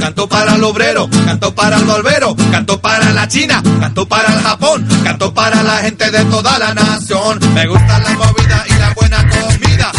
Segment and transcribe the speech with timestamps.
[0.00, 4.40] canto para el obrero, canto para el barbero, canto para la China, canto para el
[4.42, 7.38] Japón, canto para la gente de toda la nación.
[7.54, 9.92] Me gusta la movida y la buena comida,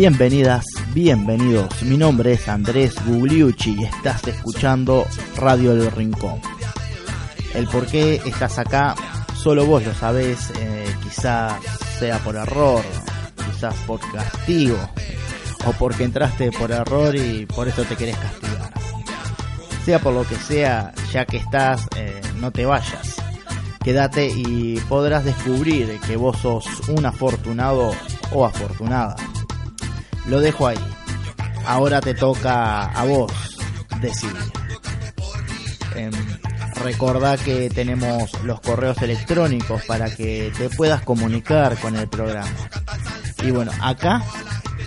[0.00, 0.64] Bienvenidas,
[0.94, 1.82] bienvenidos.
[1.82, 5.06] Mi nombre es Andrés Gugliucci y estás escuchando
[5.36, 6.40] Radio El Rincón.
[7.52, 8.94] El por qué estás acá,
[9.34, 11.52] solo vos lo sabés, eh, quizás
[11.98, 12.82] sea por error,
[13.44, 14.78] quizás por castigo,
[15.66, 18.72] o porque entraste por error y por eso te querés castigar.
[19.84, 23.16] Sea por lo que sea, ya que estás, eh, no te vayas.
[23.84, 27.92] Quédate y podrás descubrir que vos sos un afortunado
[28.32, 29.14] o afortunada.
[30.26, 30.78] Lo dejo ahí.
[31.66, 33.32] Ahora te toca a vos
[34.00, 34.52] decidir.
[35.94, 36.12] Em,
[36.82, 42.50] recordá que tenemos los correos electrónicos para que te puedas comunicar con el programa.
[43.42, 44.22] Y bueno, acá,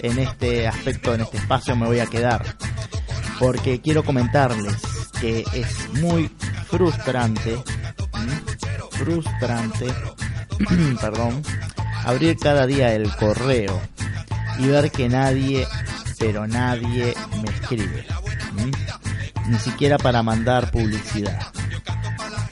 [0.01, 2.44] en este aspecto, en este espacio me voy a quedar.
[3.39, 4.75] Porque quiero comentarles
[5.19, 6.30] que es muy
[6.68, 7.57] frustrante,
[8.91, 9.88] frustrante,
[11.01, 11.44] perdón,
[12.06, 13.81] abrir cada día el correo
[14.60, 15.68] y ver que nadie,
[16.20, 18.06] pero nadie me escribe.
[19.48, 21.40] Ni siquiera para mandar publicidad.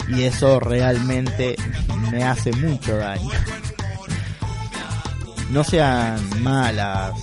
[0.08, 1.56] Y eso realmente
[2.12, 3.30] me hace mucho daño.
[5.52, 7.14] No sean malas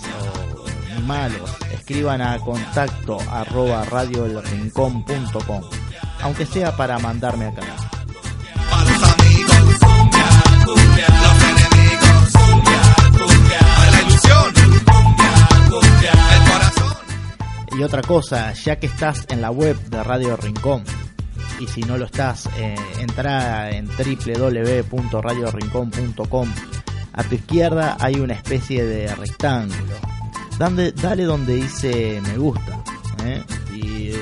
[0.96, 1.50] o malos.
[1.72, 5.62] Escriban a contacto arroba radioelrincón.com.
[6.20, 7.62] Aunque sea para mandarme acá.
[17.78, 20.82] Y otra cosa, ya que estás en la web de Radio Rincón,
[21.60, 26.52] y si no lo estás, eh, entra en www.radiorincón.com.
[27.12, 29.94] A tu izquierda hay una especie de rectángulo.
[30.58, 32.82] Dale, dale donde dice me gusta,
[33.24, 33.44] ¿eh?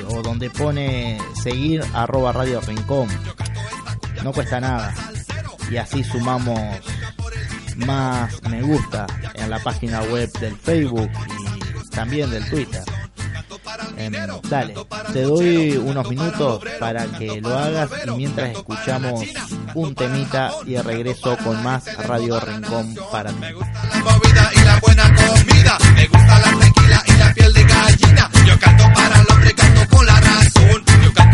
[0.09, 3.07] o donde pone seguir arroba Radio Rincón.
[4.23, 4.93] No cuesta nada.
[5.71, 6.59] Y así sumamos
[7.75, 12.83] más me gusta en la página web del Facebook y también del Twitter.
[13.97, 14.13] Em,
[14.47, 14.75] dale,
[15.11, 19.23] te doy unos minutos para que lo hagas y mientras escuchamos
[19.73, 23.41] un temita y regreso con más Radio Rincón para ti.
[23.41, 28.29] La movida y la buena comida, me gusta la tequila y la piel de gallina.
[28.45, 30.83] Yo canto para el hombre, canto con la razón.
[31.03, 31.26] Yo canto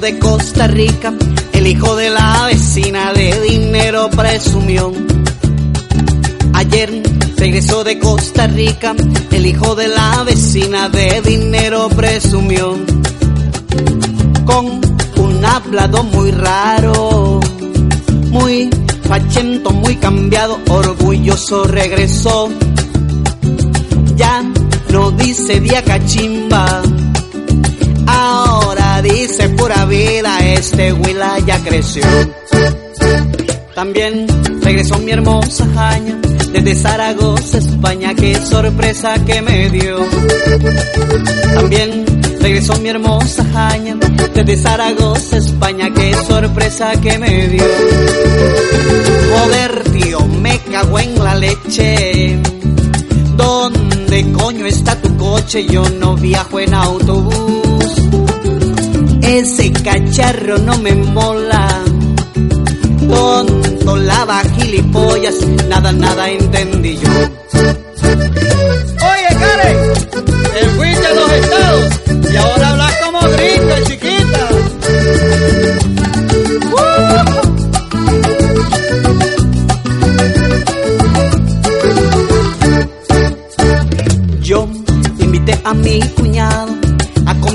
[0.00, 1.12] de Costa Rica
[1.52, 4.92] el hijo de la vecina de dinero presumió.
[6.54, 7.02] Ayer
[7.36, 8.94] regresó de Costa Rica
[9.30, 12.76] el hijo de la vecina de dinero presumió.
[14.44, 14.80] con
[15.16, 17.40] un hablado muy raro,
[18.30, 18.70] muy
[19.02, 22.48] fachento, muy cambiado, orgulloso regresó.
[24.16, 24.42] Ya
[24.92, 26.82] no dice día cachimba,
[29.08, 32.02] dice pura vida, este Willa ya creció.
[33.74, 34.26] También
[34.62, 36.18] regresó mi hermosa Jaña
[36.52, 39.98] desde Zaragoza, España, qué sorpresa que me dio.
[41.54, 42.04] También
[42.40, 43.96] regresó mi hermosa Jaña
[44.34, 47.64] desde Zaragoza, España, qué sorpresa que me dio.
[49.32, 52.38] Joder, tío, me cago en la leche.
[53.36, 55.66] ¿Dónde coño está tu coche?
[55.66, 57.67] Yo no viajo en autobús.
[59.28, 61.84] Ese cacharro no me mola
[63.08, 65.36] tonto, lava gilipollas,
[65.68, 67.10] nada, nada entendí yo.
[69.10, 69.78] Oye, Karen,
[70.54, 72.00] te fuiste a los estados
[72.32, 74.48] y ahora hablas como gringa, chiquita.
[84.40, 84.68] Yo
[85.18, 86.67] invité a mi cuñado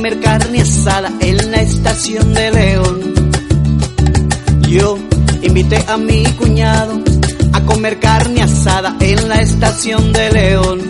[0.03, 3.13] comer carne asada en la estación de León.
[4.67, 4.97] Yo
[5.41, 6.99] invité a mi cuñado
[7.53, 10.81] a comer carne asada en la estación de León.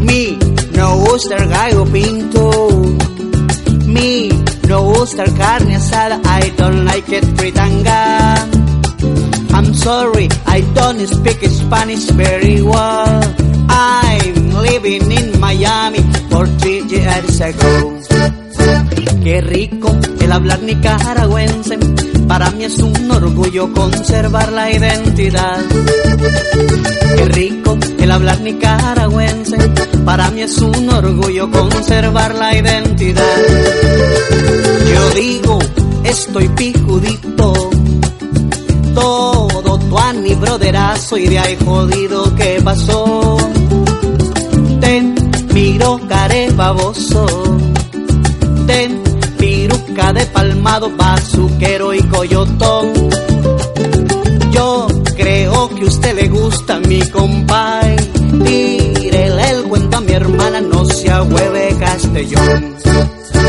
[0.00, 0.36] Mi
[0.74, 2.50] no gusta el gallo pinto.
[3.86, 4.30] Mi
[4.66, 6.20] no gusta el carne asada.
[6.24, 8.48] I don't like it fritanga.
[9.52, 13.22] I'm sorry, I don't speak Spanish very well.
[13.68, 18.00] I'm living in Miami for three years ago.
[19.22, 19.88] Qué rico
[20.20, 21.78] el hablar nicaragüense,
[22.26, 25.60] para mí es un orgullo conservar la identidad.
[27.16, 29.58] Qué rico el hablar nicaragüense,
[30.04, 33.38] para mí es un orgullo conservar la identidad.
[34.92, 35.58] Yo digo,
[36.04, 37.70] estoy pijudito,
[38.94, 43.36] todo tu ani broderazo y de ahí jodido que pasó.
[44.80, 45.23] Te
[45.54, 47.26] miro care baboso,
[48.66, 48.90] te
[49.38, 52.92] piruca de palmado, bazuquero y coyotón.
[54.50, 57.96] Yo creo que a usted le gusta mi compay.
[58.44, 62.74] Tírele el cuento a mi hermana, no se hueve Castellón.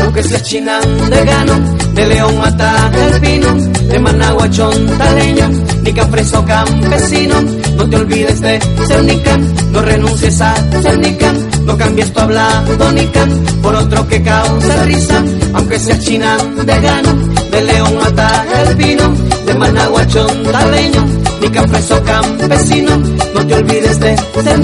[0.02, 1.54] Aunque sea china de gano,
[1.94, 5.48] de león mata el pino, de managua chontaleño,
[5.82, 7.40] ni preso campesino.
[7.76, 12.92] No te olvides de ser nican, no renuncies a ser nican, no cambies tu hablado
[12.92, 13.30] nican
[13.60, 15.22] por otro que causa risa.
[15.54, 17.12] Aunque sea china de gano,
[17.50, 21.04] de león mata el pino, de managua chontaleño,
[21.40, 22.96] ni preso campesino.
[23.34, 24.60] No te olvides de ser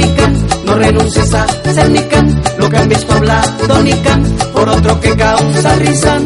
[0.65, 1.91] no renuncies a ser
[2.59, 6.19] no cambies tu hablado nican por otro que causa risa.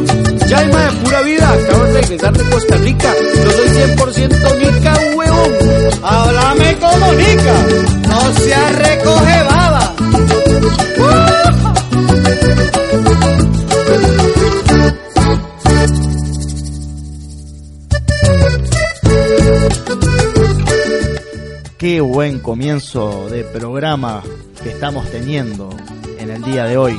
[0.46, 3.12] Ya hay de pura vida, acabo de regresar de Costa Rica.
[3.44, 5.52] Yo soy 100% nica, huevón.
[6.02, 7.54] Háblame como nica,
[8.08, 9.55] no se recoge.
[21.86, 24.20] Qué buen comienzo de programa
[24.60, 25.70] que estamos teniendo
[26.18, 26.98] en el día de hoy.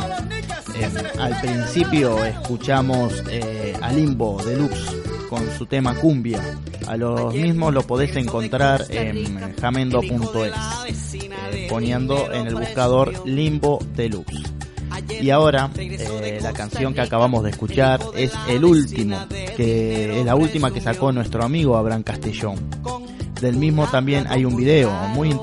[0.75, 0.89] Eh,
[1.19, 4.95] al principio escuchamos eh, a Limbo Deluxe
[5.29, 6.41] con su tema Cumbia.
[6.87, 14.41] A los mismos lo podés encontrar en jamendo.es, eh, poniendo en el buscador Limbo Deluxe.
[15.21, 20.35] Y ahora eh, la canción que acabamos de escuchar es el último, que es la
[20.35, 22.57] última que sacó nuestro amigo Abraham Castellón.
[23.41, 25.33] Del mismo también hay un video muy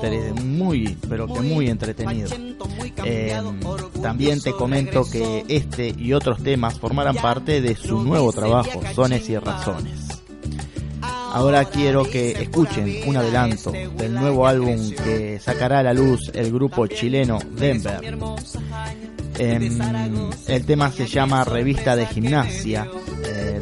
[0.43, 2.29] muy pero que muy entretenido.
[3.03, 3.39] Eh,
[4.01, 9.29] también te comento que este y otros temas formarán parte de su nuevo trabajo, Sones
[9.29, 10.15] y Razones.
[11.35, 16.49] Ahora quiero que escuchen un adelanto del nuevo álbum que sacará a la luz el
[16.51, 17.99] grupo chileno Denver.
[19.37, 19.79] Em,
[20.47, 22.87] el tema se llama Revista de Gimnasia.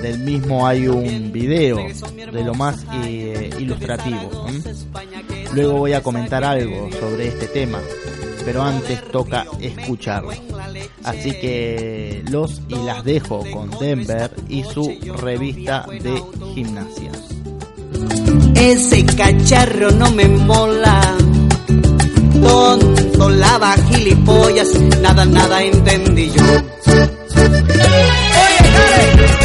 [0.01, 4.47] Del mismo hay un video de lo más eh, ilustrativo.
[5.53, 7.79] Luego voy a comentar algo sobre este tema,
[8.45, 10.31] pero antes toca escucharlo.
[11.03, 16.21] Así que los y las dejo con Denver y su revista de
[16.53, 17.11] gimnasia.
[18.55, 21.17] Ese cacharro no me mola.
[22.41, 26.43] Tonto, lava gilipollas, nada, nada entendí yo.
[28.43, 29.42] Oye,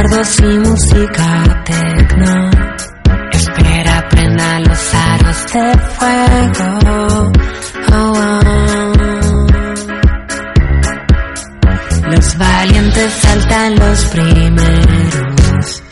[0.00, 2.50] Petardos y música tecno.
[3.32, 6.68] Espera, prenda los aros de fuego.
[7.92, 8.40] Oh, oh.
[12.10, 15.82] Los valientes saltan los primeros.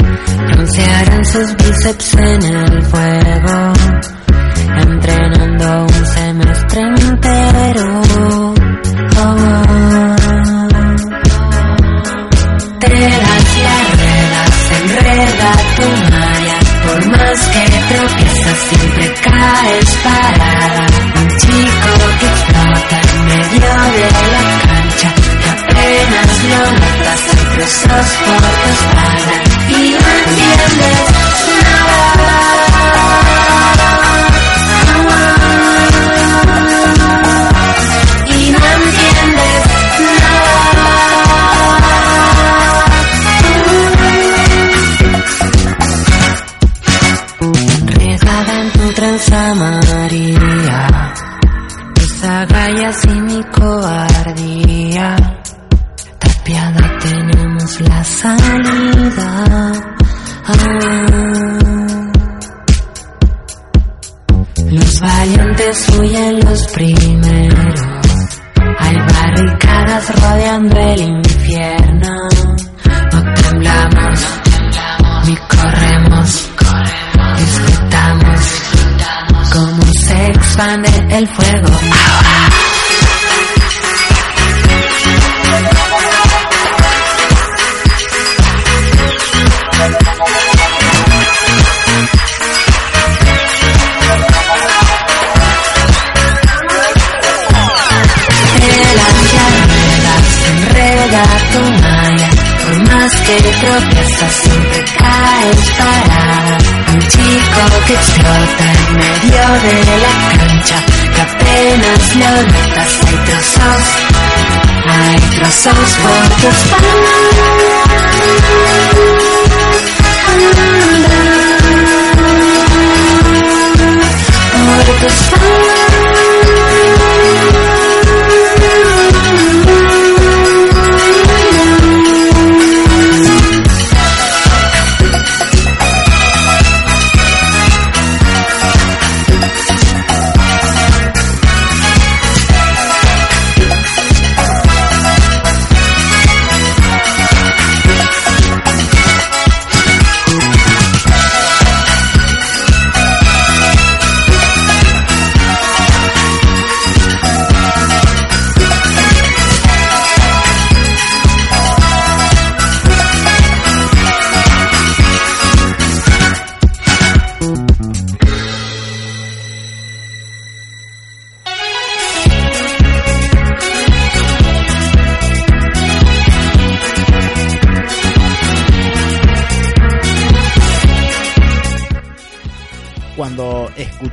[0.53, 3.73] Broncearán sus bíceps en el fuego.
[4.75, 5.18] Entrenando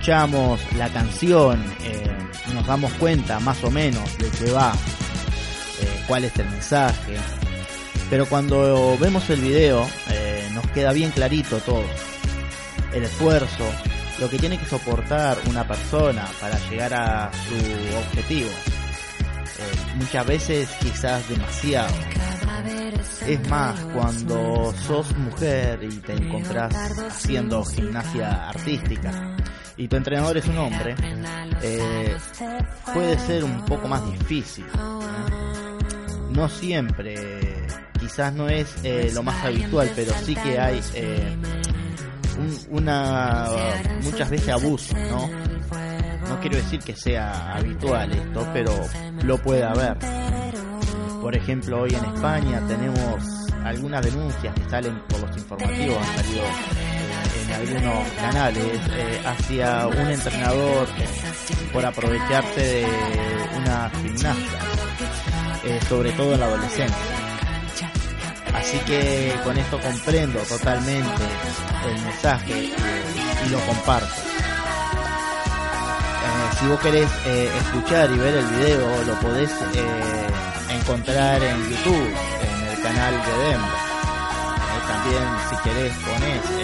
[0.07, 2.15] la canción eh,
[2.53, 4.71] nos damos cuenta más o menos de qué va,
[5.81, 7.15] eh, cuál es el mensaje.
[8.11, 11.85] Pero cuando vemos el video eh, nos queda bien clarito todo.
[12.93, 13.65] El esfuerzo,
[14.19, 18.51] lo que tiene que soportar una persona para llegar a su objetivo.
[19.95, 21.95] Muchas veces quizás demasiado.
[23.25, 26.75] Es más, cuando sos mujer y te encontrás
[27.09, 29.35] haciendo gimnasia artística
[29.77, 30.95] y tu entrenador es un hombre,
[31.61, 32.15] eh,
[32.93, 34.65] puede ser un poco más difícil.
[34.65, 36.31] ¿eh?
[36.31, 37.65] No siempre,
[37.99, 41.35] quizás no es eh, lo más habitual, pero sí que hay eh,
[42.37, 43.47] un- una
[44.03, 45.29] muchas veces abuso, ¿no?
[46.27, 48.71] No quiero decir que sea habitual esto, pero
[49.23, 49.97] lo puede haber.
[51.21, 53.23] Por ejemplo, hoy en España tenemos
[53.63, 56.43] algunas denuncias que salen por los informativos, han salido
[57.33, 60.87] en algunos canales, eh, hacia un entrenador
[61.71, 62.87] por aprovecharse de
[63.57, 64.59] una gimnasta,
[65.63, 66.97] eh, sobre todo en la adolescencia.
[68.53, 71.23] Así que con esto comprendo totalmente
[71.87, 72.71] el mensaje
[73.45, 74.07] y lo comparto.
[76.23, 79.51] Eh, si vos querés escuchar y ver el video, lo podés
[80.69, 83.85] encontrar en YouTube, en el canal de Denver.
[84.87, 86.54] También si querés ponés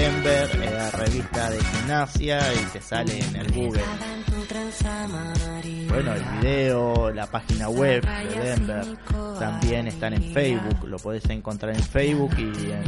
[0.00, 3.82] Denver, eh, revista de gimnasia y te sale en el Google
[5.88, 8.84] bueno, el video, la página web de Denver,
[9.38, 12.84] también están en Facebook, lo puedes encontrar en Facebook y en,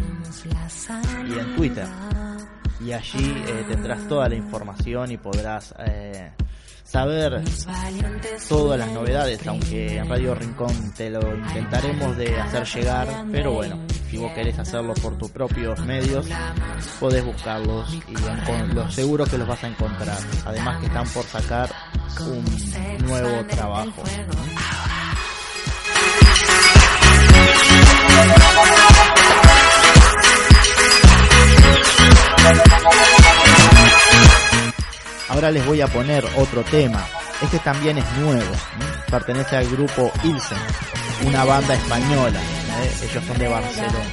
[1.29, 1.87] y en Twitter.
[2.81, 6.33] Y allí eh, tendrás toda la información y podrás eh,
[6.93, 7.43] saber
[8.51, 13.79] todas las novedades, aunque en Radio Rincón te lo intentaremos de hacer llegar, pero bueno,
[14.11, 16.27] si vos querés hacerlo por tus propios medios,
[17.01, 18.15] podés buscarlos y
[18.51, 20.19] en- lo seguro que los vas a encontrar.
[20.45, 21.71] Además que están por sacar
[22.21, 24.03] un nuevo trabajo.
[35.33, 37.07] Ahora les voy a poner otro tema.
[37.41, 38.53] Este también es nuevo.
[39.11, 40.59] Pertenece al grupo Ilsen,
[41.27, 42.39] una banda española.
[42.39, 42.91] ¿eh?
[43.03, 44.05] Ellos son de Barcelona.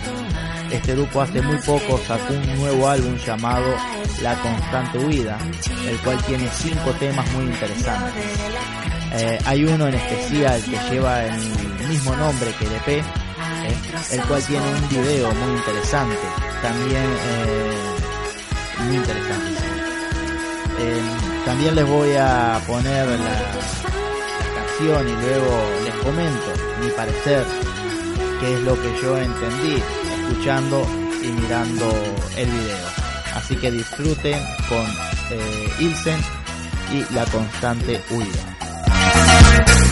[0.72, 3.76] Este grupo hace muy poco sacó un nuevo álbum llamado
[4.22, 5.38] La Constante Huida,
[5.86, 8.24] el cual tiene cinco temas muy interesantes.
[9.12, 13.04] Eh, hay uno en especial que lleva el mismo nombre que el EP, ¿eh?
[14.12, 16.18] el cual tiene un video muy interesante,
[16.62, 17.06] también
[18.86, 19.69] muy interesante.
[20.82, 21.02] Eh,
[21.46, 23.52] también les voy a poner la,
[24.56, 27.46] canción y luego les comento mi parecer,
[28.40, 29.84] qué es lo que yo entendí
[30.30, 30.88] escuchando
[31.22, 31.92] y mirando
[32.38, 32.88] el video.
[33.36, 34.40] Así que disfruten
[34.70, 34.86] con
[35.32, 36.20] eh, Ilsen
[36.94, 39.89] y la constante huida.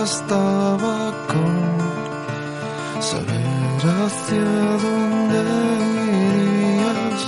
[0.00, 4.50] Bastaba con saber hacia
[4.84, 5.40] dónde
[6.30, 7.22] irías.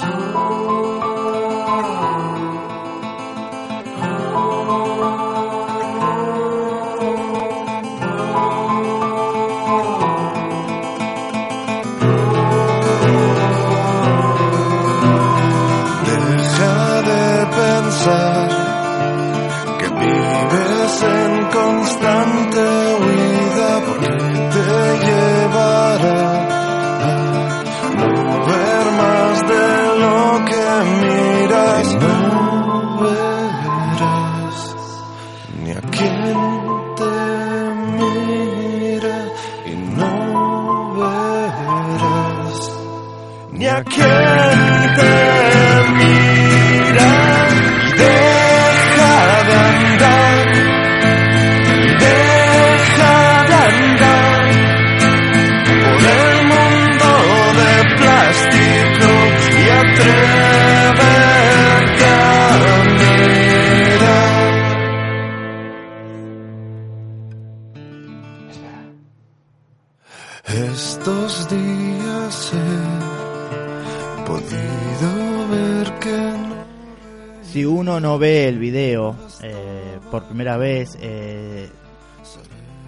[80.12, 81.70] Por primera vez, eh,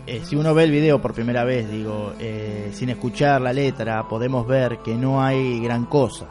[0.06, 4.06] eh, si uno ve el video por primera vez, digo, eh, sin escuchar la letra,
[4.06, 6.26] podemos ver que no hay gran cosa.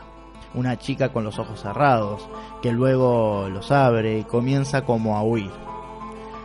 [0.53, 2.29] Una chica con los ojos cerrados,
[2.62, 5.49] que luego los abre y comienza como a huir.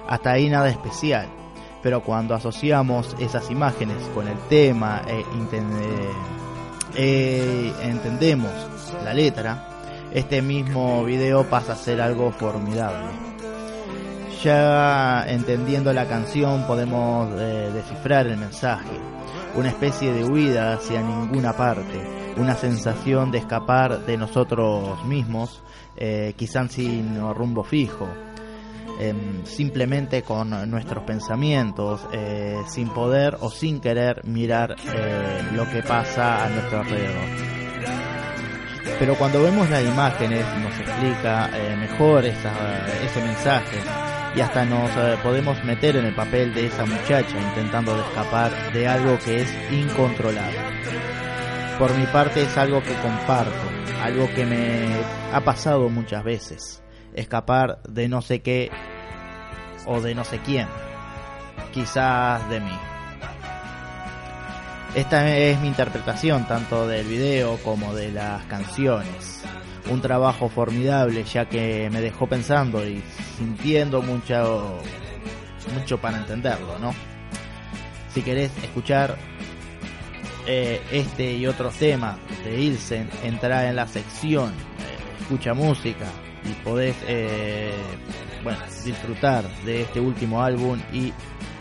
[0.09, 1.29] Hasta ahí nada especial.
[1.83, 5.25] Pero cuando asociamos esas imágenes con el tema eh,
[7.83, 8.51] entendemos
[9.05, 9.69] la letra,
[10.15, 13.28] este mismo video pasa a ser algo formidable.
[14.43, 18.97] Ya entendiendo la canción podemos eh, descifrar el mensaje,
[19.57, 25.61] una especie de huida hacia ninguna parte, una sensación de escapar de nosotros mismos,
[25.97, 28.07] eh, quizás sin rumbo fijo,
[29.01, 35.83] em, simplemente con nuestros pensamientos, eh, sin poder o sin querer mirar eh, lo que
[35.83, 37.29] pasa a nuestro alrededor.
[39.01, 43.98] Pero cuando vemos las imágenes nos explica mejor ese mensaje
[44.35, 48.87] y hasta nos eh, podemos meter en el papel de esa muchacha intentando escapar de
[48.87, 50.59] algo que es incontrolable.
[51.79, 53.53] Por mi parte es algo que comparto,
[54.03, 54.89] algo que me
[55.33, 56.83] ha pasado muchas veces,
[57.15, 58.71] escapar de no sé qué
[59.87, 60.69] o de no sé quién,
[61.73, 62.79] quizás de mí.
[64.95, 69.45] Esta es mi interpretación tanto del video como de las canciones.
[69.91, 73.03] Un trabajo formidable ya que me dejó pensando y
[73.39, 74.79] sintiendo mucho,
[75.75, 76.95] mucho para entenderlo, ¿no?
[78.13, 79.17] Si querés escuchar
[80.47, 86.07] eh, este y otros temas de Ilsen, entra en la sección eh, Escucha Música
[86.45, 87.73] y podés eh,
[88.43, 91.13] bueno, disfrutar de este último álbum y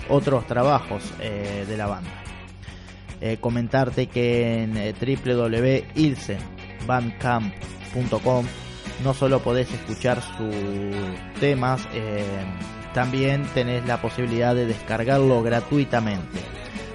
[0.10, 2.10] otros trabajos de la banda.
[3.42, 4.94] Comentarte que en eh,
[9.04, 12.23] no solo podés escuchar sus temas, eh,
[12.93, 16.39] también tenés la posibilidad de descargarlo gratuitamente.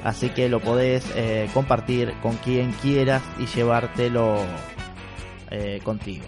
[0.02, 4.38] Así que lo podés eh, compartir con quien quieras y llevártelo
[5.50, 6.26] eh, contigo.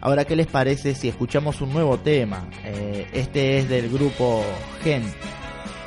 [0.00, 2.48] Ahora, ¿qué les parece si escuchamos un nuevo tema?
[3.12, 4.44] Este es del grupo
[4.82, 5.02] Gen.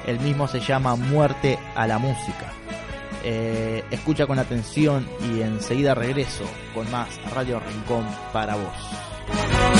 [0.07, 2.51] El mismo se llama Muerte a la Música.
[3.23, 9.76] Eh, escucha con atención y enseguida regreso con más Radio Rincón para vos.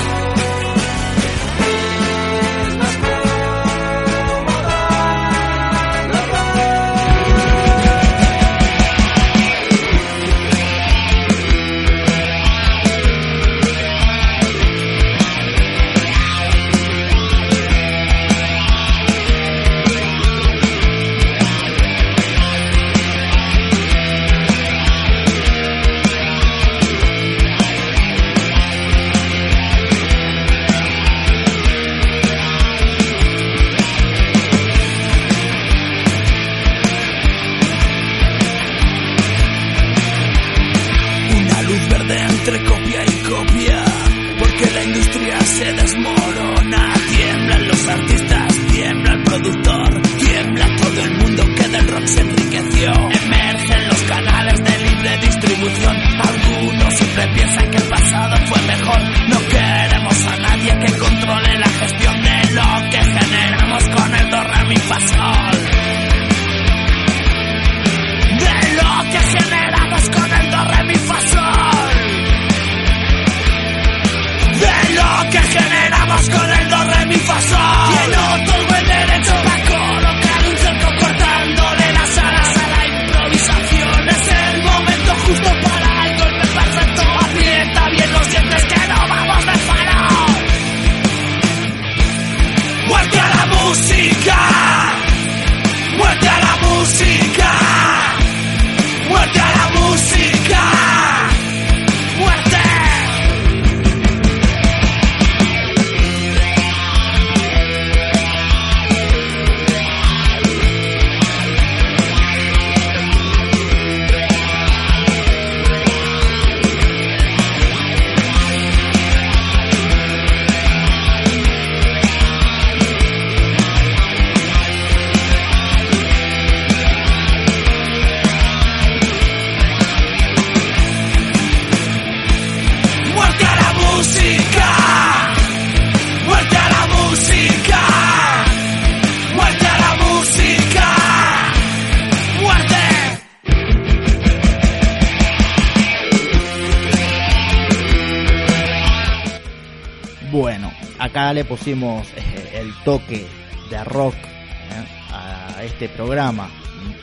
[150.31, 153.25] Bueno, acá le pusimos eh, el toque
[153.69, 156.49] de rock eh, a este programa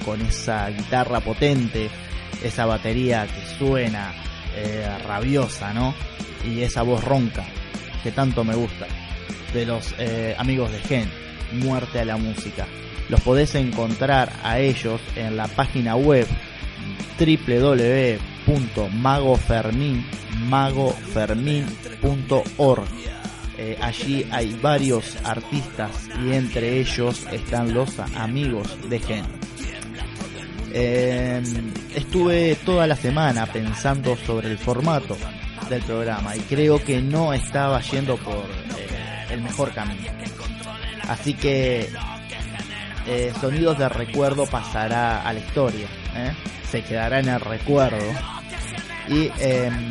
[0.04, 1.88] con esa guitarra potente,
[2.42, 4.12] esa batería que suena
[4.54, 5.94] eh, rabiosa, ¿no?
[6.44, 7.46] Y esa voz ronca
[8.02, 8.86] que tanto me gusta
[9.54, 9.94] de los
[10.36, 11.10] amigos de Gen,
[11.52, 12.66] Muerte a la Música.
[13.08, 16.26] Los podés encontrar a ellos en la página web
[17.18, 20.04] www.magofermin
[20.48, 23.03] magofermin.org
[23.56, 25.90] Eh, allí hay varios artistas
[26.24, 29.24] y entre ellos están los amigos de Gen.
[30.76, 31.40] Eh,
[31.94, 35.16] estuve toda la semana pensando sobre el formato
[35.68, 38.44] del programa y creo que no estaba yendo por
[38.78, 40.10] eh, el mejor camino.
[41.08, 41.88] Así que
[43.06, 45.86] eh, Sonidos de Recuerdo pasará a la historia,
[46.68, 48.04] se quedará en el recuerdo.
[49.06, 49.90] Y em,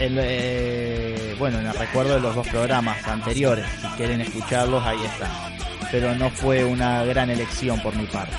[0.00, 5.28] eh, bueno, en recuerdo de los dos programas anteriores, si quieren escucharlos, ahí está.
[5.90, 8.36] Pero no fue una gran elección por mi parte.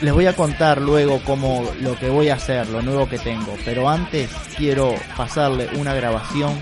[0.00, 3.56] Les voy a contar luego cómo lo que voy a hacer, lo nuevo que tengo,
[3.64, 6.52] pero antes quiero pasarle una grabación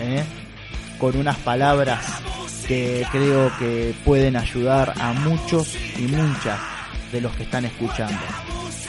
[0.00, 0.24] ¿eh?
[0.98, 2.04] con unas palabras
[2.66, 6.58] que creo que pueden ayudar a muchos y muchas
[7.12, 8.20] de los que están escuchando.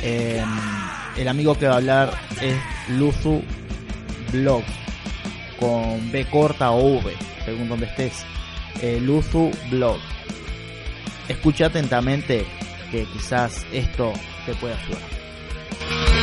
[0.02, 0.44] Eh,
[1.18, 2.58] el amigo que va a hablar es
[2.90, 3.42] Luzu
[4.32, 4.64] Blog
[5.60, 7.14] con B corta o V,
[7.46, 8.26] según donde estés.
[8.82, 9.98] Eh, Luzu Blog.
[11.28, 12.46] Escucha atentamente
[12.90, 14.12] que quizás esto
[14.46, 16.21] te pueda ayudar.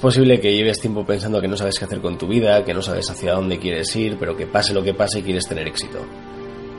[0.00, 2.82] Posible que lleves tiempo pensando que no sabes qué hacer con tu vida, que no
[2.82, 5.98] sabes hacia dónde quieres ir, pero que pase lo que pase quieres tener éxito.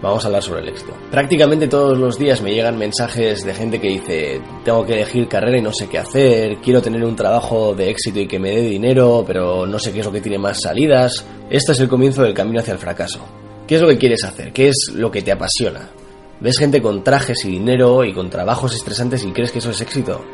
[0.02, 0.94] Vamos a hablar sobre el éxito.
[1.12, 5.60] Prácticamente todos los días me llegan mensajes de gente que dice, tengo que elegir carrera
[5.60, 8.62] y no sé qué hacer, quiero tener un trabajo de éxito y que me dé
[8.64, 11.24] dinero, pero no sé qué es lo que tiene más salidas.
[11.52, 13.20] Esto es el comienzo del camino hacia el fracaso.
[13.68, 14.52] ¿Qué es lo que quieres hacer?
[14.52, 15.92] ¿Qué es lo que te apasiona?
[16.40, 19.82] Ves gente con trajes y dinero y con trabajos estresantes y crees que eso es
[19.82, 20.26] éxito.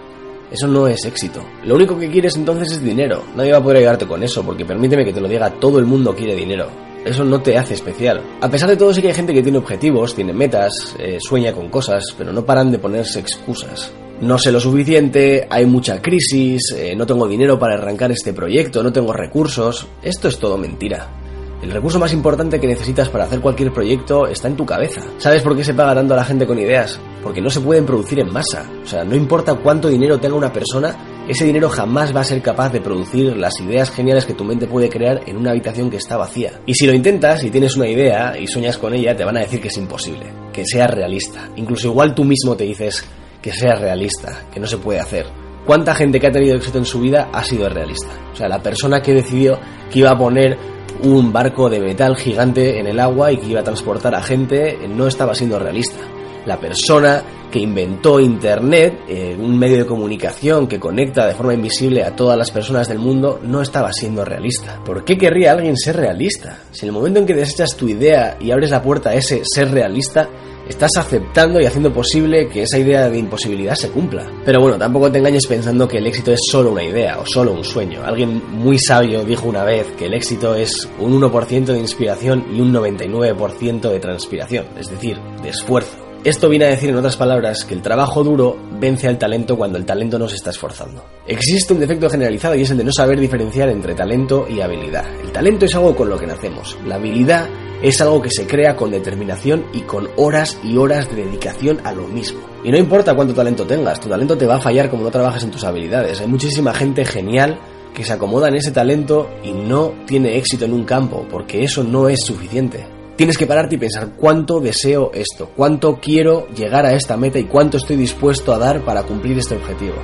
[0.51, 1.43] Eso no es éxito.
[1.65, 3.23] Lo único que quieres entonces es dinero.
[3.35, 5.85] Nadie va a poder ayudarte con eso, porque permíteme que te lo diga, todo el
[5.85, 6.67] mundo quiere dinero.
[7.03, 8.21] Eso no te hace especial.
[8.41, 11.53] A pesar de todo, sí que hay gente que tiene objetivos, tiene metas, eh, sueña
[11.53, 13.91] con cosas, pero no paran de ponerse excusas.
[14.21, 18.81] No sé lo suficiente, hay mucha crisis, eh, no tengo dinero para arrancar este proyecto,
[18.81, 19.87] no tengo recursos.
[20.01, 21.26] Esto es todo mentira.
[21.61, 25.01] El recurso más importante que necesitas para hacer cualquier proyecto está en tu cabeza.
[25.17, 26.99] ¿Sabes por qué se paga tanto a la gente con ideas?
[27.23, 28.69] Porque no se pueden producir en masa.
[28.83, 30.95] O sea, no importa cuánto dinero tenga una persona,
[31.27, 34.67] ese dinero jamás va a ser capaz de producir las ideas geniales que tu mente
[34.67, 36.61] puede crear en una habitación que está vacía.
[36.67, 39.41] Y si lo intentas y tienes una idea y sueñas con ella, te van a
[39.41, 41.49] decir que es imposible, que sea realista.
[41.55, 43.03] Incluso igual tú mismo te dices
[43.41, 45.25] que sea realista, que no se puede hacer.
[45.65, 48.11] ¿Cuánta gente que ha tenido éxito en su vida ha sido realista?
[48.31, 49.59] O sea, la persona que decidió
[49.91, 53.61] que iba a poner un barco de metal gigante en el agua y que iba
[53.61, 55.99] a transportar a gente no estaba siendo realista.
[56.45, 62.03] La persona que inventó Internet, eh, un medio de comunicación que conecta de forma invisible
[62.03, 64.81] a todas las personas del mundo, no estaba siendo realista.
[64.83, 66.59] ¿Por qué querría alguien ser realista?
[66.71, 69.41] Si en el momento en que desechas tu idea y abres la puerta a ese
[69.43, 70.29] ser realista,
[70.69, 74.25] estás aceptando y haciendo posible que esa idea de imposibilidad se cumpla.
[74.45, 77.53] Pero bueno, tampoco te engañes pensando que el éxito es solo una idea o solo
[77.53, 78.03] un sueño.
[78.03, 82.61] Alguien muy sabio dijo una vez que el éxito es un 1% de inspiración y
[82.61, 86.06] un 99% de transpiración, es decir, de esfuerzo.
[86.23, 89.77] Esto viene a decir, en otras palabras, que el trabajo duro vence al talento cuando
[89.77, 91.03] el talento no se está esforzando.
[91.25, 95.05] Existe un defecto generalizado y es el de no saber diferenciar entre talento y habilidad.
[95.23, 96.77] El talento es algo con lo que nacemos.
[96.85, 97.47] La habilidad
[97.81, 101.93] es algo que se crea con determinación y con horas y horas de dedicación a
[101.93, 102.39] lo mismo.
[102.63, 105.43] Y no importa cuánto talento tengas, tu talento te va a fallar como no trabajes
[105.43, 106.19] en tus habilidades.
[106.19, 107.59] Hay muchísima gente genial
[107.93, 111.83] que se acomoda en ese talento y no tiene éxito en un campo, porque eso
[111.83, 112.96] no es suficiente.
[113.17, 117.45] Tienes que pararte y pensar cuánto deseo esto, cuánto quiero llegar a esta meta y
[117.45, 119.95] cuánto estoy dispuesto a dar para cumplir este objetivo.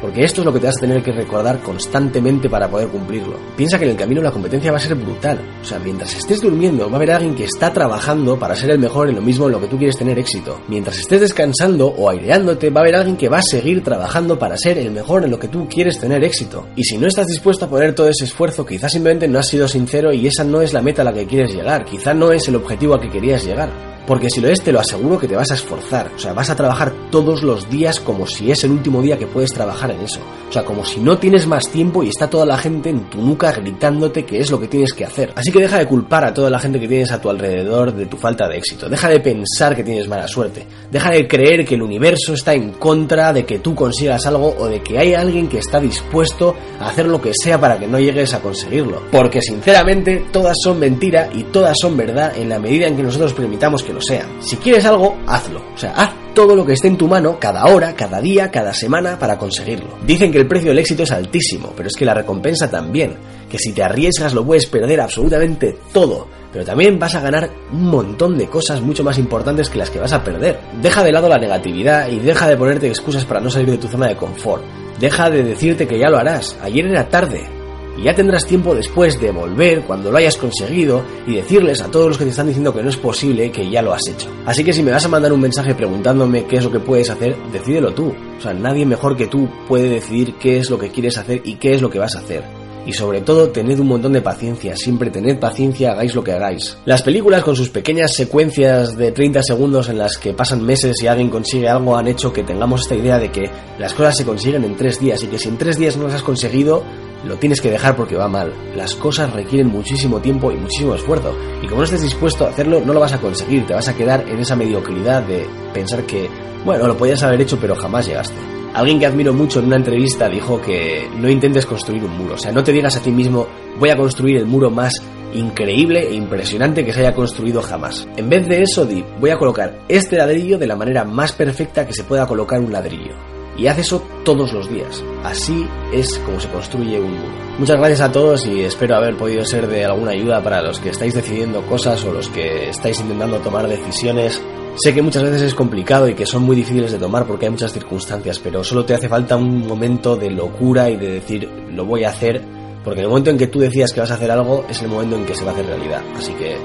[0.00, 3.36] Porque esto es lo que te vas a tener que recordar constantemente para poder cumplirlo.
[3.56, 5.40] Piensa que en el camino la competencia va a ser brutal.
[5.60, 8.78] O sea, mientras estés durmiendo va a haber alguien que está trabajando para ser el
[8.78, 10.60] mejor en lo mismo en lo que tú quieres tener éxito.
[10.68, 14.56] Mientras estés descansando o aireándote va a haber alguien que va a seguir trabajando para
[14.56, 16.66] ser el mejor en lo que tú quieres tener éxito.
[16.76, 19.68] Y si no estás dispuesto a poner todo ese esfuerzo, quizás simplemente no has sido
[19.68, 21.84] sincero y esa no es la meta a la que quieres llegar.
[21.84, 23.90] Quizá no es el objetivo a que querías llegar.
[24.06, 26.10] Porque si lo es, te lo aseguro que te vas a esforzar.
[26.14, 29.26] O sea, vas a trabajar todos los días como si es el último día que
[29.26, 30.20] puedes trabajar en eso.
[30.48, 33.20] O sea, como si no tienes más tiempo y está toda la gente en tu
[33.20, 35.32] nuca gritándote que es lo que tienes que hacer.
[35.36, 38.06] Así que deja de culpar a toda la gente que tienes a tu alrededor de
[38.06, 38.88] tu falta de éxito.
[38.88, 40.66] Deja de pensar que tienes mala suerte.
[40.90, 44.66] Deja de creer que el universo está en contra de que tú consigas algo o
[44.66, 48.00] de que hay alguien que está dispuesto a hacer lo que sea para que no
[48.00, 49.02] llegues a conseguirlo.
[49.12, 53.32] Porque sinceramente todas son mentira y todas son verdad en la medida en que nosotros
[53.34, 53.92] permitamos que
[54.40, 55.62] Si quieres algo, hazlo.
[55.74, 58.72] O sea, haz todo lo que esté en tu mano cada hora, cada día, cada
[58.72, 59.98] semana para conseguirlo.
[60.06, 63.16] Dicen que el precio del éxito es altísimo, pero es que la recompensa también.
[63.48, 66.28] Que si te arriesgas lo puedes perder absolutamente todo.
[66.52, 70.00] Pero también vas a ganar un montón de cosas mucho más importantes que las que
[70.00, 70.58] vas a perder.
[70.80, 73.88] Deja de lado la negatividad y deja de ponerte excusas para no salir de tu
[73.88, 74.62] zona de confort.
[74.98, 76.56] Deja de decirte que ya lo harás.
[76.62, 77.59] Ayer era tarde
[77.96, 82.08] y ya tendrás tiempo después de volver cuando lo hayas conseguido y decirles a todos
[82.08, 84.28] los que te están diciendo que no es posible que ya lo has hecho.
[84.46, 87.10] Así que si me vas a mandar un mensaje preguntándome qué es lo que puedes
[87.10, 88.14] hacer, decídelo tú.
[88.38, 91.56] O sea, nadie mejor que tú puede decidir qué es lo que quieres hacer y
[91.56, 92.42] qué es lo que vas a hacer.
[92.86, 96.78] Y sobre todo, tened un montón de paciencia, siempre tened paciencia, hagáis lo que hagáis.
[96.86, 101.06] Las películas con sus pequeñas secuencias de 30 segundos en las que pasan meses y
[101.06, 104.64] alguien consigue algo han hecho que tengamos esta idea de que las cosas se consiguen
[104.64, 106.82] en 3 días y que si en 3 días no las has conseguido,
[107.24, 108.52] lo tienes que dejar porque va mal.
[108.74, 111.36] Las cosas requieren muchísimo tiempo y muchísimo esfuerzo.
[111.62, 113.66] Y como no estés dispuesto a hacerlo, no lo vas a conseguir.
[113.66, 116.28] Te vas a quedar en esa mediocridad de pensar que,
[116.64, 118.36] bueno, lo podías haber hecho pero jamás llegaste.
[118.72, 122.34] Alguien que admiro mucho en una entrevista dijo que no intentes construir un muro.
[122.34, 123.46] O sea, no te digas a ti mismo,
[123.78, 125.02] voy a construir el muro más
[125.34, 128.06] increíble e impresionante que se haya construido jamás.
[128.16, 131.86] En vez de eso, di, voy a colocar este ladrillo de la manera más perfecta
[131.86, 133.39] que se pueda colocar un ladrillo.
[133.60, 135.04] Y haz eso todos los días.
[135.22, 137.32] Así es como se construye un muro.
[137.58, 140.88] Muchas gracias a todos y espero haber podido ser de alguna ayuda para los que
[140.88, 144.40] estáis decidiendo cosas o los que estáis intentando tomar decisiones
[144.76, 147.50] Sé que muchas veces es complicado y que son muy difíciles de tomar porque hay
[147.50, 151.84] muchas circunstancias, pero solo te hace falta un momento de locura y de decir lo
[151.84, 152.40] voy a hacer,
[152.82, 155.16] porque el momento en que tú decías que vas a hacer algo es el momento
[155.16, 156.02] en que se va a hacer realidad.
[156.16, 156.56] Así que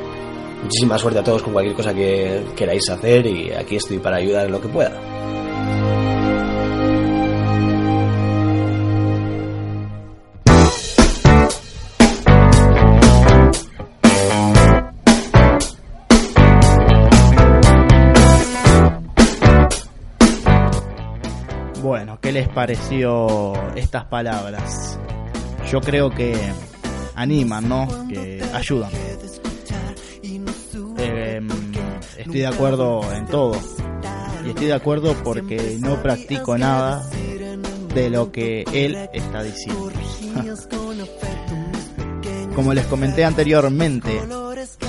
[0.62, 4.46] muchísima suerte a todos con cualquier cosa que queráis hacer y aquí estoy para ayudar
[4.46, 6.15] en lo que pueda.
[22.26, 24.98] ¿Qué les pareció estas palabras?
[25.72, 26.36] Yo creo que
[27.14, 27.88] animan, ¿no?
[28.08, 28.90] Que ayudan.
[30.98, 31.40] Eh,
[32.18, 33.56] estoy de acuerdo en todo.
[34.44, 37.08] Y estoy de acuerdo porque no practico nada
[37.94, 39.92] de lo que él está diciendo.
[42.56, 44.20] Como les comenté anteriormente,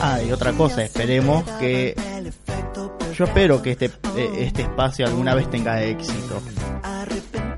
[0.01, 1.95] ah, y otra cosa, esperemos que
[3.15, 6.41] yo espero que este, eh, este espacio alguna vez tenga éxito.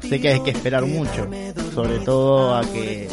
[0.09, 1.29] Sé que hay que esperar mucho,
[1.75, 3.09] sobre todo a que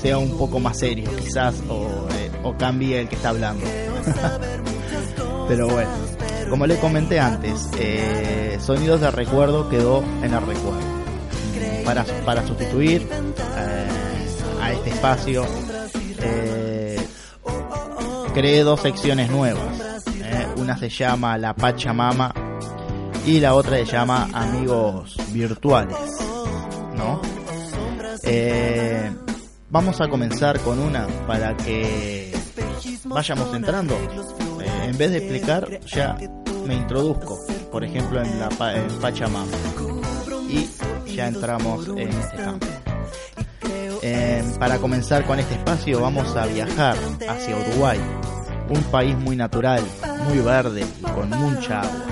[0.00, 3.64] sea un poco más serio, quizás, o, eh, o cambie el que está hablando.
[5.48, 5.90] Pero bueno,
[6.50, 10.98] como le comenté antes, eh, Sonidos de Recuerdo quedó en el recuerdo.
[11.84, 13.08] Para, para sustituir
[13.56, 13.88] eh,
[14.62, 15.46] a este espacio,
[18.34, 19.82] creé dos secciones nuevas.
[20.56, 22.47] Una se llama La Pachamama
[23.28, 25.98] y la otra se llama Amigos Virtuales.
[26.96, 27.20] ¿No?
[28.24, 29.12] Eh,
[29.68, 32.32] vamos a comenzar con una para que
[33.04, 33.94] vayamos entrando.
[33.94, 36.16] Eh, en vez de explicar, ya
[36.66, 37.38] me introduzco,
[37.70, 39.52] por ejemplo, en la en Pachamama.
[40.48, 40.66] Y
[41.14, 42.66] ya entramos en este campo.
[44.00, 46.96] Eh, para comenzar con este espacio, vamos a viajar
[47.28, 48.00] hacia Uruguay,
[48.70, 49.82] un país muy natural,
[50.26, 52.07] muy verde con mucha agua.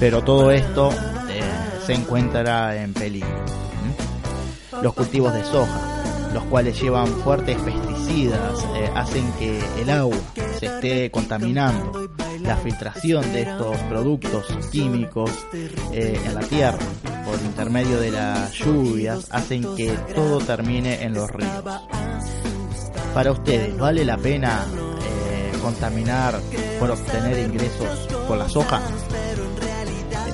[0.00, 0.90] Pero todo esto
[1.28, 1.42] eh,
[1.86, 3.44] se encuentra en peligro.
[4.82, 10.16] Los cultivos de soja, los cuales llevan fuertes pesticidas, eh, hacen que el agua
[10.58, 12.08] se esté contaminando.
[12.40, 15.30] La filtración de estos productos químicos
[15.92, 16.78] eh, en la tierra
[17.26, 21.62] por intermedio de las lluvias hacen que todo termine en los ríos.
[23.12, 24.64] Para ustedes, ¿vale la pena
[25.60, 26.40] contaminar
[26.78, 28.80] por obtener ingresos con la soja?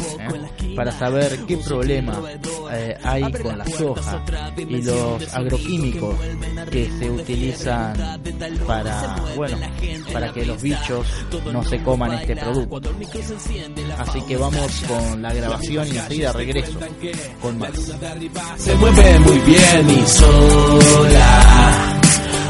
[0.77, 2.21] Para saber qué problema
[2.71, 4.23] eh, hay con la soja
[4.55, 6.15] y los agroquímicos
[6.69, 8.21] que se utilizan
[8.67, 9.57] para, bueno,
[10.13, 11.07] para que los bichos
[11.51, 12.91] no se coman este producto.
[13.97, 16.79] Así que vamos con la grabación y enseguida regreso
[17.41, 17.73] con más.
[18.57, 21.99] Se mueve muy bien y sola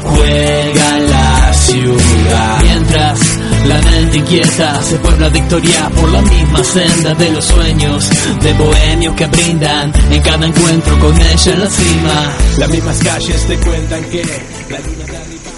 [0.04, 1.37] juega la
[1.70, 8.08] Mientras la mente inquieta se puebla de victoria por la misma senda de los sueños
[8.40, 12.36] de bohemios que brindan en cada encuentro con ella en la cima.
[12.56, 14.22] Las mismas calles te cuentan que
[14.70, 15.50] la luna de arriba.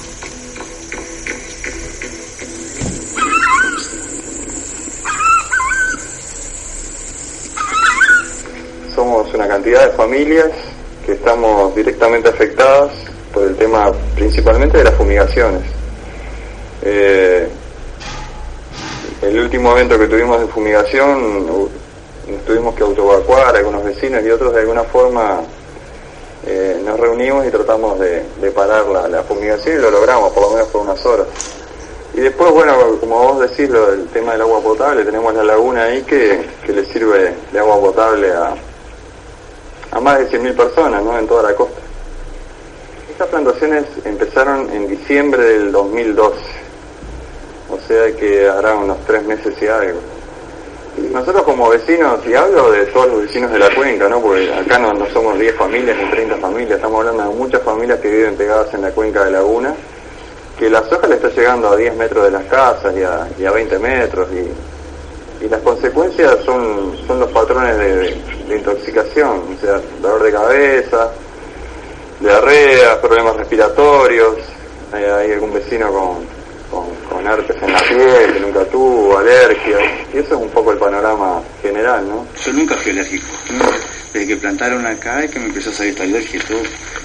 [8.97, 10.51] Somos una cantidad de familias
[11.07, 12.91] que estamos directamente afectadas
[13.33, 15.80] por el tema principalmente de las fumigaciones.
[16.83, 17.49] Eh,
[19.23, 24.55] el último evento que tuvimos de fumigación nos tuvimos que autoevacuar algunos vecinos y otros
[24.55, 25.41] de alguna forma
[26.47, 28.25] eh, nos reunimos y tratamos de,
[28.55, 31.27] parar la, la fumigación y lo logramos, por lo menos por unas horas.
[32.15, 35.85] Y después, bueno, como vos decís, lo del tema del agua potable, tenemos la laguna
[35.85, 38.55] ahí que, que le sirve de agua potable a,
[39.93, 41.19] a más de 100.000 personas ¿no?
[41.19, 41.81] en toda la costa.
[43.11, 46.37] Estas plantaciones empezaron en diciembre del 2012,
[47.73, 50.01] o sea que hará unos tres meses y algo.
[51.13, 54.21] Nosotros como vecinos, y hablo de todos los vecinos de la cuenca, ¿no?
[54.21, 58.11] porque acá no, somos 10 familias ni 30 familias, estamos hablando de muchas familias que
[58.11, 59.75] viven pegadas en la cuenca de Laguna,
[60.59, 63.45] que la soja le está llegando a 10 metros de las casas y a, y
[63.45, 64.51] a 20 metros, y,
[65.49, 71.11] las consecuencias son, son los patrones de, intoxicación, o sea, dolor de cabeza,
[72.21, 74.37] diarrea, problemas respiratorios,
[74.93, 76.27] hay, hay algún vecino con,
[77.11, 80.79] con herpes en la piel que nunca tuvo, alergias, y eso es un poco el
[80.79, 82.27] panorama general, ¿no?
[82.45, 83.27] Yo nunca fui alérgico.
[84.13, 86.41] Desde que plantaron acá es que me empezó a salir esta alergia.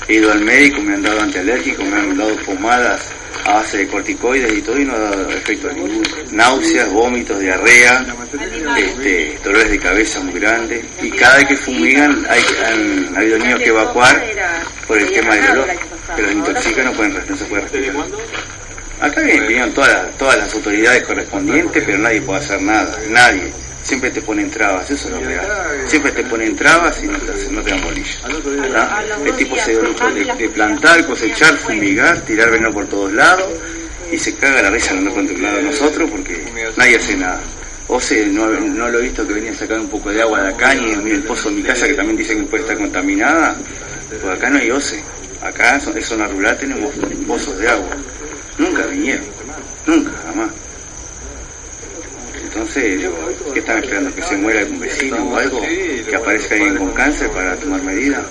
[0.07, 3.01] He ido al médico, me han dado antialérgicos, me han dado pomadas
[3.45, 6.01] a base de corticoides y todo y no ha dado efecto ninguno.
[6.31, 8.05] Náuseas, vómitos, diarrea,
[8.77, 10.83] este, dolores de cabeza muy grandes.
[11.01, 14.23] Y cada vez que fumigan hay, han, ha habido niños que evacuar
[14.87, 15.67] por el tema del olor.
[16.15, 17.95] Que los intoxican no, pueden, no se puede respirar.
[19.01, 23.51] Acá vinieron todas las, todas las autoridades correspondientes, pero nadie puede hacer nada, nadie.
[23.83, 25.45] Siempre te ponen trabas, eso es lo real.
[25.85, 28.19] Siempre te ponen trabas y no te, no te dan bolilla.
[28.43, 29.03] ¿verdad?
[29.23, 33.47] El tipo se dio lujo de, de plantar, cosechar, fumigar, tirar veneno por todos lados
[34.11, 36.43] y se caga la risa no contemplado a nosotros porque
[36.77, 37.41] nadie hace nada.
[37.87, 40.49] Ose, no, no lo he visto que venía a sacar un poco de agua de
[40.49, 43.55] acá, ni en el pozo de mi casa que también dicen que puede estar contaminada.
[44.09, 44.99] Pues acá no hay OCE.
[45.43, 46.91] Acá en zona rural tenemos
[47.27, 47.95] pozos de agua.
[48.57, 49.25] Nunca vinieron,
[49.85, 50.49] nunca, jamás.
[52.41, 53.09] Entonces,
[53.53, 54.15] ¿qué están esperando?
[54.15, 55.61] ¿Que se muera algún vecino o algo?
[55.61, 58.23] ¿Que aparezca alguien con cáncer para tomar medidas?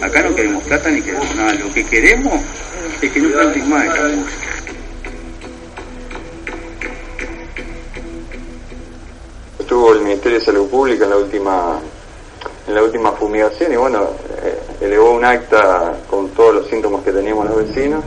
[0.00, 1.52] Acá no queremos plata ni queremos nada.
[1.54, 2.40] Lo que queremos
[3.02, 4.46] es que no planten más esta música.
[9.58, 11.80] Estuvo el Ministerio de Salud Pública en la última
[12.66, 14.10] en la última fumigación y bueno,
[14.42, 18.02] eh, elevó un acta con todos los síntomas que teníamos los vecinos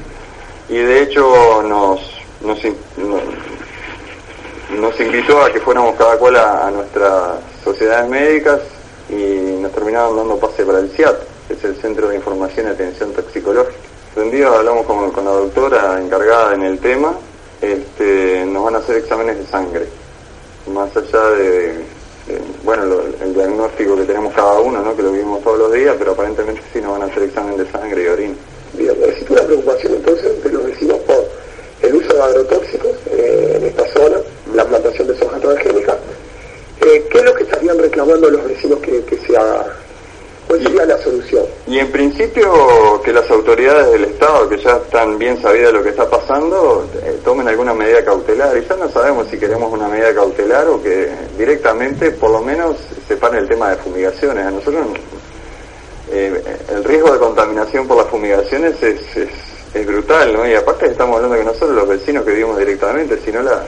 [0.69, 1.99] y de hecho nos,
[2.41, 3.19] nos, in- no-
[4.79, 8.59] nos invitó a que fuéramos cada cual a, nuestras sociedades médicas
[9.09, 11.17] y nos terminaron dando pase para el CIAT,
[11.47, 13.73] que es el Centro de Información y Atención Toxicológica.
[14.15, 17.13] Un día hablamos con, la doctora encargada en el tema,
[17.61, 19.87] este, nos van a hacer exámenes de sangre,
[20.67, 24.95] más allá de, de, bueno, lo- el diagnóstico que tenemos cada uno, ¿no?
[24.95, 27.69] que lo vivimos todos los días, pero aparentemente sí nos van a hacer examen de
[27.71, 28.35] sangre y orina.
[28.73, 31.25] Digamos, existe una preocupación entonces de los vecinos por
[31.81, 34.17] el uso de agrotóxicos eh, en esta zona,
[34.53, 35.97] la plantación de soja transgénica.
[36.81, 39.65] Eh, ¿Qué es lo que estarían reclamando los vecinos que, que se haga?
[40.49, 41.45] ¿Cuál sería la solución?
[41.67, 45.83] Y en principio que las autoridades del Estado, que ya están bien sabidas de lo
[45.83, 48.57] que está pasando, eh, tomen alguna medida cautelar.
[48.57, 51.07] Y ya no sabemos si queremos una medida cautelar o que
[51.37, 54.43] directamente, por lo menos, separen el tema de fumigaciones.
[54.43, 54.87] A nosotros
[56.11, 59.01] eh, el riesgo de contaminación por las fumigaciones es,
[59.73, 60.47] es, brutal, ¿no?
[60.47, 63.63] Y aparte estamos hablando que no solo los vecinos que vivimos directamente, sino la,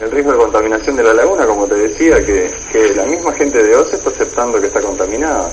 [0.00, 3.62] el riesgo de contaminación de la laguna, como te decía, que, que la misma gente
[3.62, 5.50] de OCE está aceptando que está contaminada.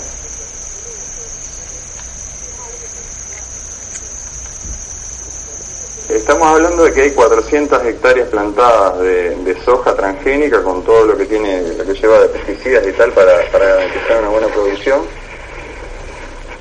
[6.09, 11.17] Estamos hablando de que hay 400 hectáreas plantadas de, de soja transgénica con todo lo
[11.17, 15.20] que tiene, lo que lleva de pesticidas y tal para, para garantizar una buena producción.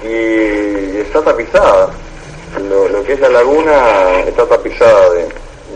[0.03, 1.91] Y está tapizada.
[2.69, 5.29] Lo, lo que es la laguna está tapizada de,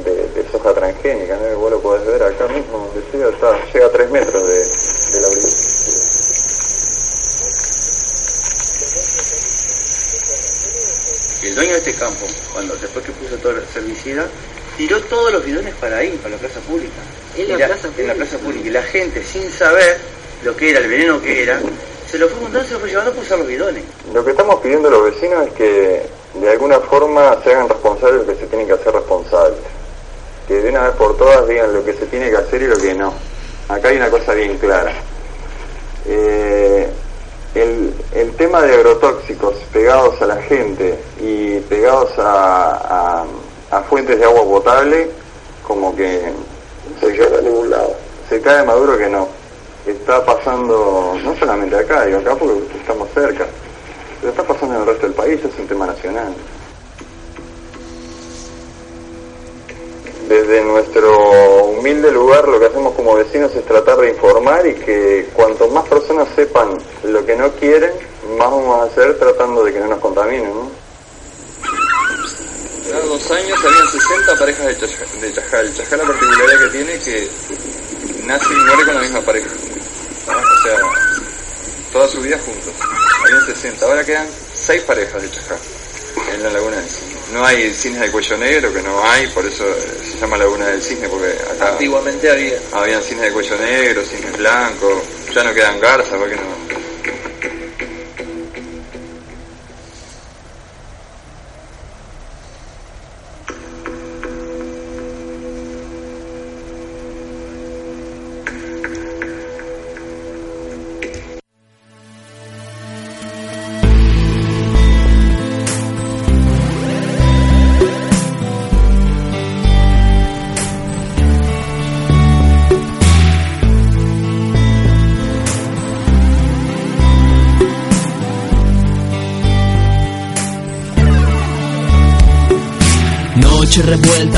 [0.04, 1.58] de- de soja transgénica, ¿no?
[1.58, 4.58] Vos lo podés ver acá mismo, donde llega, está, llega a 3 metros de,
[5.12, 5.48] de la orilla.
[11.42, 14.26] El dueño de este campo, cuando después que puso todo el herbicida,
[14.78, 16.94] tiró todos los bidones para ahí, para la plaza pública.
[17.36, 18.66] ¿En la Y plaza En la plaza pública.
[18.66, 19.98] Y la gente, sin saber
[20.42, 21.60] lo que era, el veneno que era,
[22.14, 23.82] se lo fue juntando, se lo fue llevando usar los bidones.
[24.12, 28.20] Lo que estamos pidiendo a los vecinos es que de alguna forma se hagan responsables
[28.20, 29.58] de lo que se tiene que hacer responsables.
[30.46, 32.76] Que de una vez por todas digan lo que se tiene que hacer y lo
[32.76, 33.12] que no.
[33.68, 34.92] Acá hay una cosa bien clara.
[36.06, 36.88] Eh,
[37.54, 43.24] el, el tema de agrotóxicos pegados a la gente y pegados a, a-
[43.70, 45.08] a fuentes de agua potable,
[45.66, 46.30] como que
[47.00, 47.92] se lleva a ningún lado.
[48.28, 49.26] Se cae maduro que no.
[49.86, 53.46] Está pasando, no solamente acá, digo acá porque estamos cerca,
[54.20, 56.34] pero está pasando en el resto del país, es un tema nacional.
[60.28, 65.28] Desde nuestro humilde lugar lo que hacemos como vecinos es tratar de informar y que
[65.34, 67.92] cuanto más personas sepan lo que no quieren,
[68.38, 70.70] más vamos a hacer tratando de que no nos contaminen, ¿no?
[72.84, 75.74] Hace dos años habían 60 parejas de, chaja- de chajal.
[75.76, 77.28] Chajal la particularidad que tiene es que
[78.24, 79.48] nace y muere con la misma pareja.
[80.26, 80.32] ¿no?
[80.32, 80.78] O sea,
[81.92, 82.72] toda su vida juntos.
[83.24, 83.84] Habían 60.
[83.84, 85.58] Ahora quedan 6 parejas de chajal
[86.34, 87.14] en la laguna del Cisne.
[87.32, 89.64] No hay cines de cuello negro, que no hay, por eso
[90.02, 92.58] se llama laguna del Cisne, porque acá Antiguamente había.
[92.72, 95.02] habían cines de cuello negro, cines blancos,
[95.34, 96.63] ya no quedan garzas, porque no.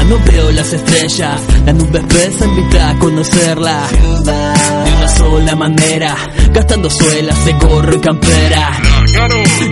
[0.09, 1.40] No veo las estrellas.
[1.64, 3.86] La nube espesa invita a conocerla.
[4.84, 6.16] De una sola manera,
[6.52, 8.70] gastando suelas de gorro y campera.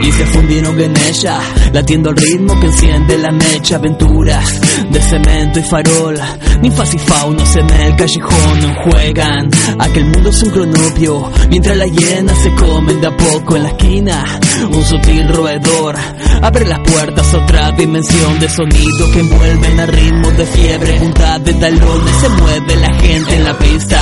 [0.02, 1.40] Y se fundieron en ella,
[1.72, 3.76] latiendo el ritmo que enciende la mecha.
[3.76, 4.60] Aventuras
[4.90, 6.18] de cemento y farol,
[6.64, 9.50] ninfas y faunos en el callejón juegan.
[9.78, 13.68] Aquel mundo es un cronopio, mientras las hienas se comen de a poco en la
[13.68, 14.40] esquina.
[14.72, 15.94] Un sutil roedor
[16.40, 21.00] abre las puertas a otra dimensión de sonido que envuelven a ritmos de fiebre.
[21.00, 24.00] Punta de talones se mueve la gente en la pista.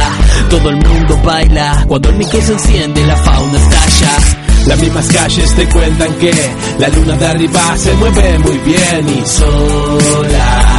[0.48, 4.38] Todo el mundo baila cuando el Mickey se enciende, la fauna estalla.
[4.68, 6.32] Las mismas calles te cuentan que
[6.78, 10.71] la luna de arriba se mueve muy bien y sola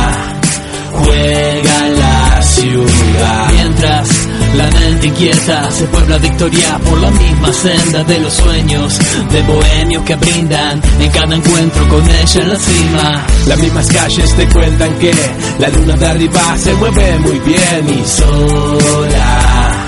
[0.93, 3.51] juega la ciudad.
[3.53, 4.09] Mientras
[4.55, 8.99] la mente inquieta se puebla victoria por la misma senda de los sueños
[9.31, 13.25] de bohemios que brindan en cada encuentro con ella en la cima.
[13.47, 15.11] Las mismas calles te cuentan que
[15.59, 19.83] la luna de arriba se mueve muy bien y sola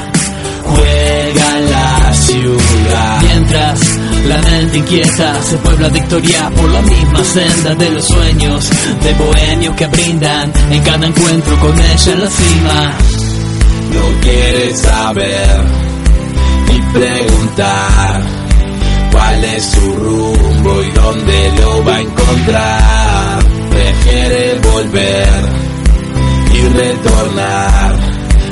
[0.64, 3.22] juega la ciudad.
[3.22, 3.80] Mientras
[4.28, 8.70] la mente inquieta se puebla victoria por la misma senda de los sueños
[9.04, 12.98] de bohemios que brindan en cada encuentro con ella en la cima.
[13.94, 15.64] No quieres saber
[16.68, 18.22] ni preguntar
[19.12, 23.44] cuál es su rumbo y dónde lo va a encontrar.
[23.70, 25.30] Prefiere volver
[26.54, 27.96] y retornar.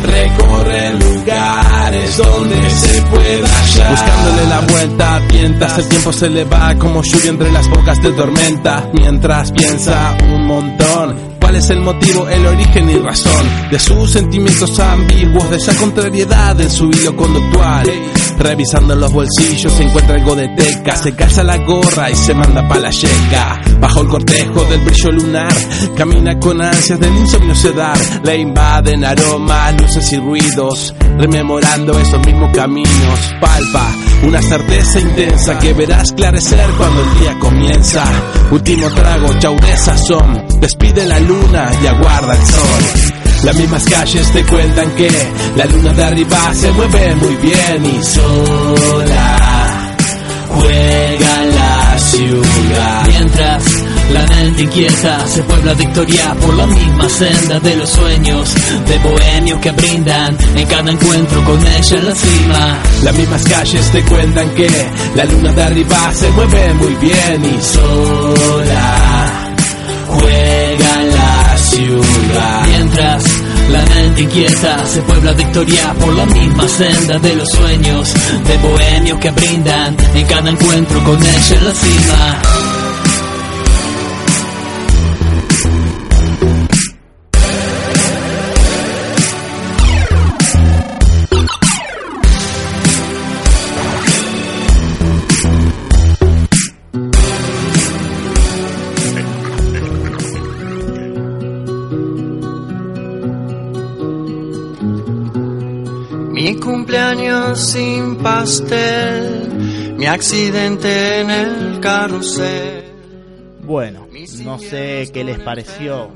[0.04, 0.94] Recorre
[1.24, 3.92] lugares donde se pueda hallar.
[3.92, 8.12] Buscándole la vuelta, tientas, el tiempo se le va como lluvia entre las bocas de
[8.12, 8.90] tormenta.
[8.94, 11.34] Mientras piensa un montón.
[11.40, 16.60] ¿Cuál es el motivo, el origen y razón de sus sentimientos ambiguos, de esa contrariedad
[16.60, 17.86] en su hilo conductual?
[18.38, 22.68] Revisando los bolsillos se encuentra algo de teca, se calza la gorra y se manda
[22.68, 23.62] pa' la yeca.
[23.80, 25.54] Bajo el cortejo del brillo lunar,
[25.96, 27.98] camina con ansias del insomnio sedar.
[28.24, 33.34] Le invaden aromas, luces y ruidos, rememorando esos mismos caminos.
[33.40, 33.92] Palpa
[34.28, 38.04] una certeza intensa que verás esclarecer cuando el día comienza.
[38.52, 43.23] Último trago, chau de sazón, despide la luna y aguarda el sol.
[43.44, 45.10] Las mismas calles te cuentan que
[45.58, 49.94] la luna de arriba se mueve muy bien y sola
[50.48, 53.06] juega la ciudad.
[53.06, 53.64] Mientras
[54.14, 58.56] la mente inquieta se puebla victoria por la misma senda de los sueños
[58.88, 62.78] de bohemios que brindan en cada encuentro con ella en la cima.
[63.04, 64.70] Las mismas calles te cuentan que
[65.16, 69.54] la luna de arriba se mueve muy bien y sola
[70.08, 70.43] juega.
[72.96, 78.14] La mente inquieta se puebla victoria por la misma senda de los sueños
[78.48, 82.63] de bohemios que brindan en cada encuentro con ella en la cima.
[107.56, 112.86] Sin pastel, mi accidente en el carrusel.
[113.62, 114.08] Bueno,
[114.44, 116.10] no sé qué les pareció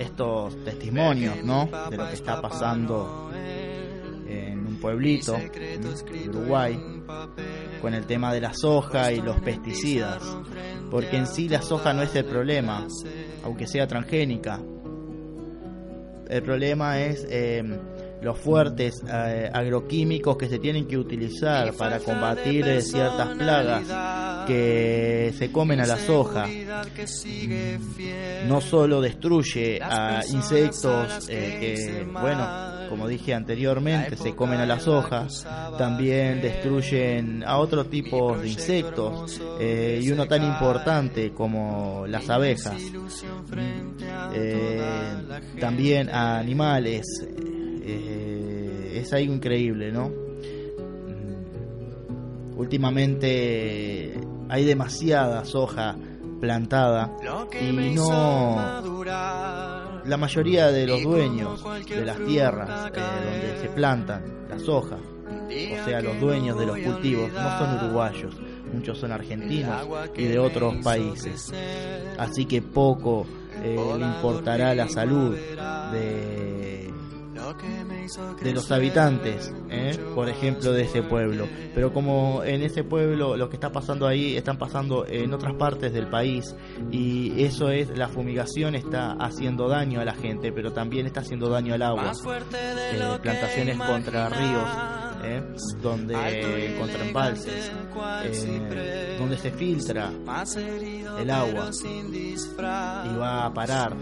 [0.00, 1.68] estos testimonios, ¿no?
[1.88, 3.30] De lo que está pasando
[4.28, 6.76] en un pueblito de Uruguay
[7.80, 10.20] con el tema de la soja y los pesticidas.
[10.90, 12.88] Porque en sí la soja no es el problema,
[13.44, 14.60] aunque sea transgénica.
[16.28, 17.62] El problema es eh,
[18.22, 25.34] los fuertes eh, agroquímicos que se tienen que utilizar para combatir eh, ciertas plagas que
[25.36, 26.46] se comen a la soja
[28.46, 34.78] no solo destruye a insectos eh, que, bueno, como dije anteriormente, se comen a la
[34.78, 35.26] soja,
[35.76, 42.80] también destruyen a otros tipos de insectos y uno tan importante como las abejas,
[44.34, 44.80] eh,
[45.60, 47.04] también a animales.
[47.88, 50.08] Eh, es algo increíble, ¿no?
[50.08, 51.46] Mm,
[52.58, 54.14] Últimamente
[54.48, 55.96] hay demasiada soja
[56.40, 57.16] plantada
[57.60, 58.82] y no
[60.04, 65.84] la mayoría de los dueños de las tierras eh, donde se plantan la soja, o
[65.84, 68.34] sea, los dueños de los cultivos, no son uruguayos,
[68.72, 71.52] muchos son argentinos y de otros países.
[72.18, 73.26] Así que poco
[73.62, 75.36] eh, le importará la salud
[75.92, 76.55] de
[77.46, 77.85] talking
[78.42, 79.98] de los habitantes, ¿eh?
[80.14, 81.46] por ejemplo, de ese pueblo.
[81.74, 85.92] Pero como en ese pueblo lo que está pasando ahí están pasando en otras partes
[85.92, 86.54] del país
[86.90, 91.48] y eso es la fumigación está haciendo daño a la gente, pero también está haciendo
[91.48, 92.12] daño al agua.
[92.52, 94.68] Eh, plantaciones contra ríos,
[95.24, 95.42] ¿eh?
[95.82, 97.72] donde contra embalses,
[98.24, 100.12] eh, donde se filtra
[101.18, 101.70] el agua
[103.04, 103.96] y va a parar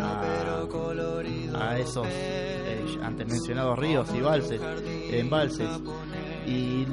[0.00, 2.06] a, a esos
[3.02, 4.60] antes mencionados ríos y valses,
[5.10, 5.68] embalses.
[6.46, 6.86] Y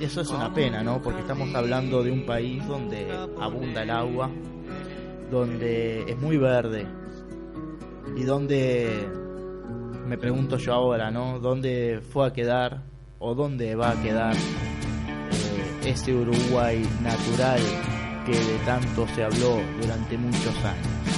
[0.00, 1.00] eso es una pena, ¿no?
[1.02, 3.06] Porque estamos hablando de un país donde
[3.40, 4.30] abunda el agua,
[5.30, 6.86] donde es muy verde
[8.16, 9.08] y donde,
[10.06, 11.38] me pregunto yo ahora, ¿no?
[11.38, 12.82] ¿Dónde fue a quedar
[13.18, 17.60] o dónde va a quedar eh, ese Uruguay natural
[18.24, 21.17] que de tanto se habló durante muchos años?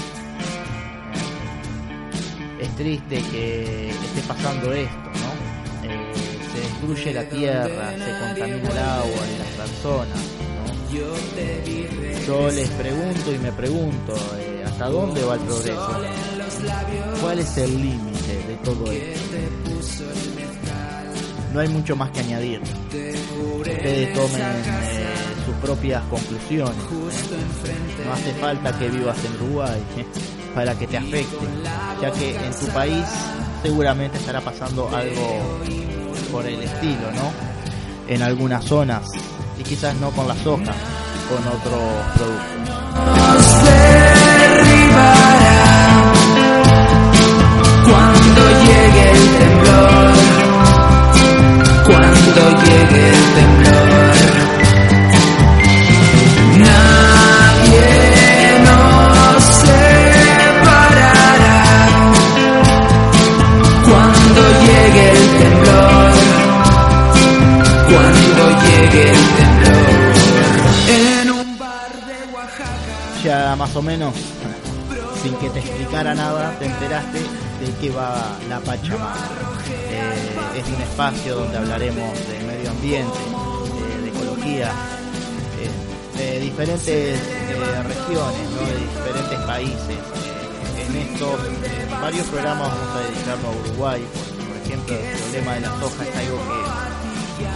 [2.61, 5.89] Es triste que esté pasando esto, ¿no?
[5.89, 6.13] Eh,
[6.53, 10.19] se destruye la tierra, se contamina el agua y las personas,
[10.57, 10.71] ¿no?
[12.27, 16.01] Yo les pregunto y me pregunto, eh, ¿hasta dónde va el progreso?
[17.21, 19.37] ¿Cuál es el límite de todo esto?
[21.53, 22.61] No hay mucho más que añadir.
[22.61, 25.07] Ustedes tomen eh,
[25.47, 26.77] sus propias conclusiones.
[28.05, 29.83] No hace falta que vivas en Uruguay.
[30.55, 31.47] para que te afecte,
[32.01, 33.05] ya que en tu país
[33.63, 35.39] seguramente estará pasando algo
[36.33, 37.31] por el estilo, ¿no?
[38.09, 39.03] En algunas zonas
[39.59, 40.73] y quizás no con la soja,
[41.29, 41.83] con otros
[42.15, 42.61] productos.
[47.91, 50.13] Cuando llegue el temblor,
[51.87, 53.90] cuando llegue el temblor,
[73.61, 74.15] más o menos,
[75.23, 79.15] sin que te explicara nada, te enteraste de qué va la Pachamama.
[79.69, 83.19] Eh, es un espacio donde hablaremos de medio ambiente,
[84.03, 84.73] de ecología,
[85.61, 89.99] eh, de diferentes eh, regiones, de diferentes países.
[89.99, 91.39] Eh, en estos
[92.01, 96.09] varios programas vamos a dedicarnos a Uruguay, porque, por ejemplo, el problema de la soja
[96.09, 96.39] es algo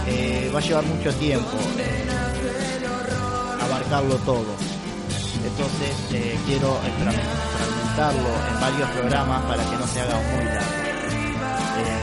[0.05, 2.05] que va a llevar mucho tiempo eh,
[3.59, 4.74] abarcarlo todo.
[5.57, 10.59] Entonces eh, quiero fragmentarlo en varios programas para que no se haga muy largo.
[11.79, 12.01] Eh,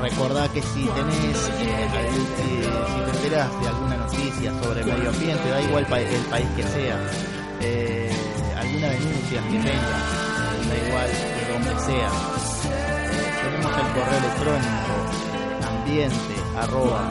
[0.00, 1.88] recordá que si tenés, eh,
[2.38, 6.98] si te enterás de alguna noticia sobre medio ambiente, da igual el país que sea,
[7.60, 8.10] eh,
[8.56, 10.02] alguna denuncia que tengas,
[10.66, 12.10] da igual de donde sea,
[13.44, 14.92] tenemos el correo electrónico
[15.68, 17.10] ambiente arroba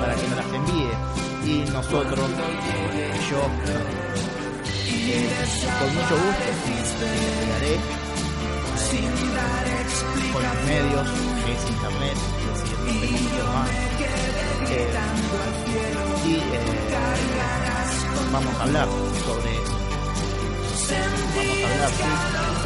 [0.00, 2.30] para que nos las envíe y nosotros,
[2.94, 3.40] eh, yo,
[5.78, 6.50] con mucho gusto
[7.02, 7.78] eh,
[10.32, 11.08] con los medios
[11.44, 12.16] que es internet,
[12.86, 13.70] es más.
[16.24, 16.42] Y eh,
[18.32, 18.88] vamos a hablar
[19.26, 19.52] sobre.
[21.34, 22.02] Vamos a hablar, sí,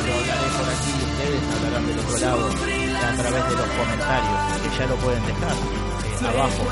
[0.06, 4.38] lo hablaré por aquí y ustedes hablarán del otro lado a través de los comentarios
[4.62, 5.85] que ya lo pueden dejar
[6.24, 6.64] abajo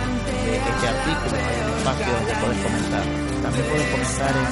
[0.45, 3.05] de este artículo hay un espacio donde podés comentar.
[3.43, 4.47] También puedes comentar en,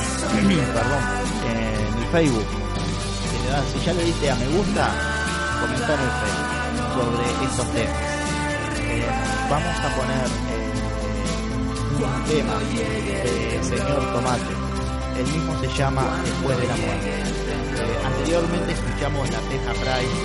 [0.72, 1.02] perdón,
[1.48, 1.56] en
[2.02, 2.46] el Facebook.
[2.50, 4.84] Si le das- si ya le diste a me gusta
[5.60, 6.50] comentar en el Facebook
[6.92, 8.02] sobre estos temas.
[8.82, 9.06] Eh,
[9.48, 10.60] vamos a poner eh,
[11.96, 14.52] un tema de señor Tomate.
[15.18, 17.10] El mismo se llama Después de la muerte.
[17.10, 20.16] Eh, anteriormente escuchamos la Teja Pride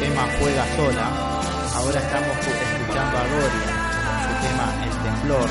[0.00, 1.06] tema Juega Sola.
[1.74, 2.36] Ahora estamos
[2.98, 3.68] escuchando a Doria
[4.04, 5.50] con su tema El Temblor.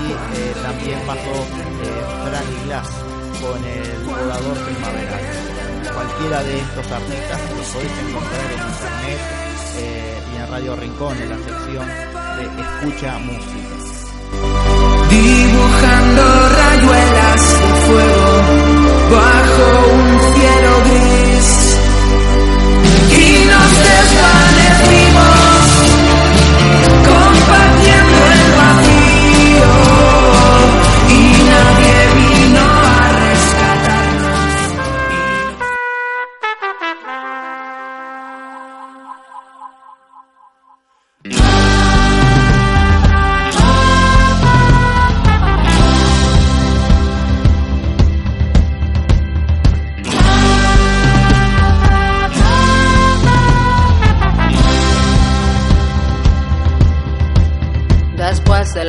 [0.00, 2.88] Y eh, también pasó eh, Frank Glass
[3.40, 5.20] con el Volador Primaveral.
[5.94, 9.20] Cualquiera de estos artistas los podéis encontrar en internet
[9.76, 13.79] eh, y en Radio Rincón en la sección de Escucha Música.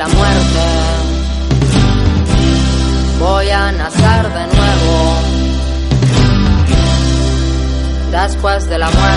[0.02, 0.64] La muerte
[3.20, 5.16] voy a nacer de nuevo.
[8.10, 9.11] Después de la muerte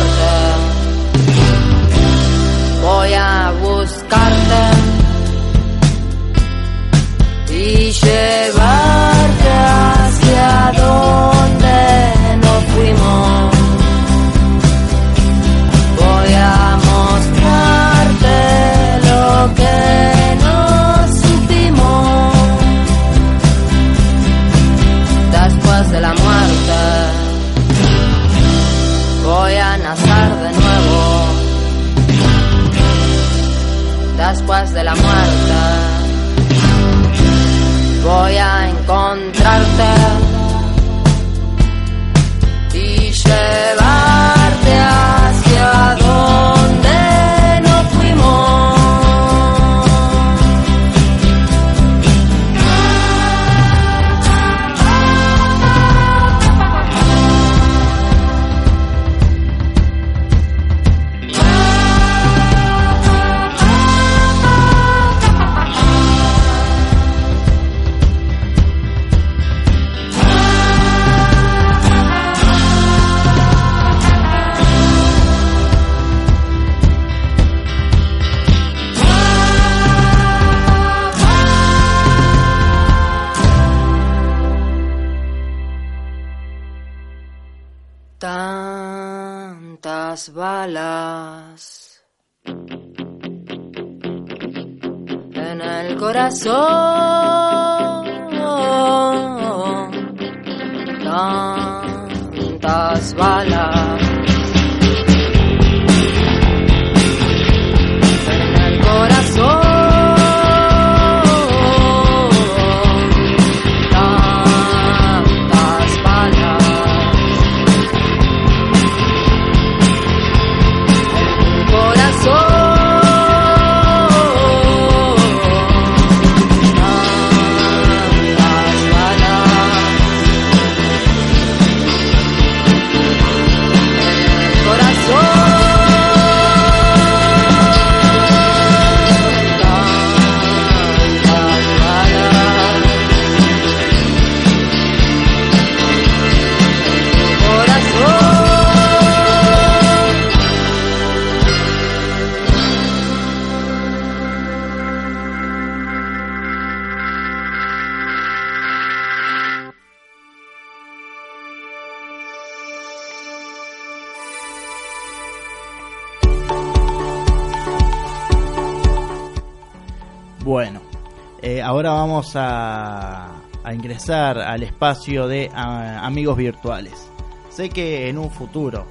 [171.76, 173.34] ahora vamos a,
[173.73, 177.09] ingresar al espacio de ah, amigos virtuales.
[177.49, 178.86] Sé que en un futuro,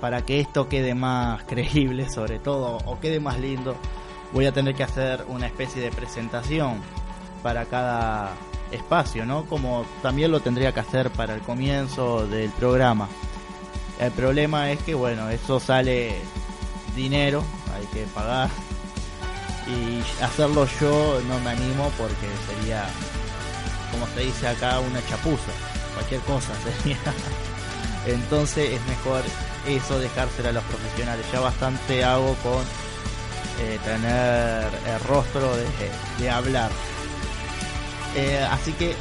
[0.00, 3.74] para que esto quede más creíble sobre todo, o quede más lindo,
[4.32, 6.80] voy a tener que hacer una especie de presentación
[7.42, 8.30] para cada
[8.70, 9.46] espacio, ¿no?
[9.46, 13.08] Como también lo tendría que hacer para el comienzo del programa.
[13.98, 16.14] El problema es que, bueno, eso sale
[16.94, 17.42] dinero,
[17.74, 18.50] hay que pagar
[19.66, 22.86] y hacerlo yo no me animo porque sería,
[23.90, 25.52] como se dice acá, una chapuza,
[25.94, 26.52] cualquier cosa
[26.82, 26.98] sería.
[28.06, 29.22] Entonces es mejor
[29.66, 31.24] eso dejárselo a los profesionales.
[31.32, 32.62] Ya bastante hago con
[33.60, 35.66] eh, tener el rostro de,
[36.18, 36.70] de hablar.
[38.14, 38.94] Eh, así que,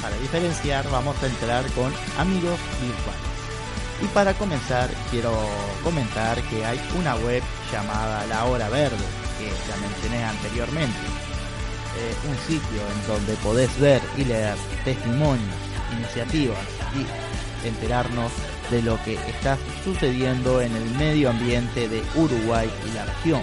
[0.00, 3.32] para diferenciar, vamos a entrar con amigos virtuales.
[4.02, 5.32] Y para comenzar, quiero
[5.84, 8.96] comentar que hay una web llamada La Hora Verde,
[9.42, 10.98] que ya mencioné anteriormente.
[11.98, 15.54] Eh, un sitio en donde podés ver y leer testimonios,
[15.92, 16.58] iniciativas
[16.94, 17.04] y
[17.66, 18.32] enterarnos
[18.70, 23.42] de lo que está sucediendo en el medio ambiente de Uruguay y la región.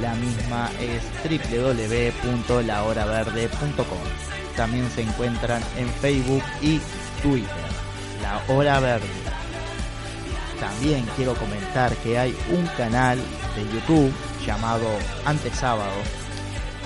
[0.00, 3.98] La misma es www.lahoraverde.com.
[4.56, 6.80] También se encuentran en Facebook y
[7.22, 7.50] Twitter.
[8.22, 9.06] La Hora Verde.
[10.58, 13.18] También quiero comentar que hay un canal
[13.54, 14.12] de YouTube
[14.48, 14.86] llamado
[15.26, 15.92] Antes Sábado.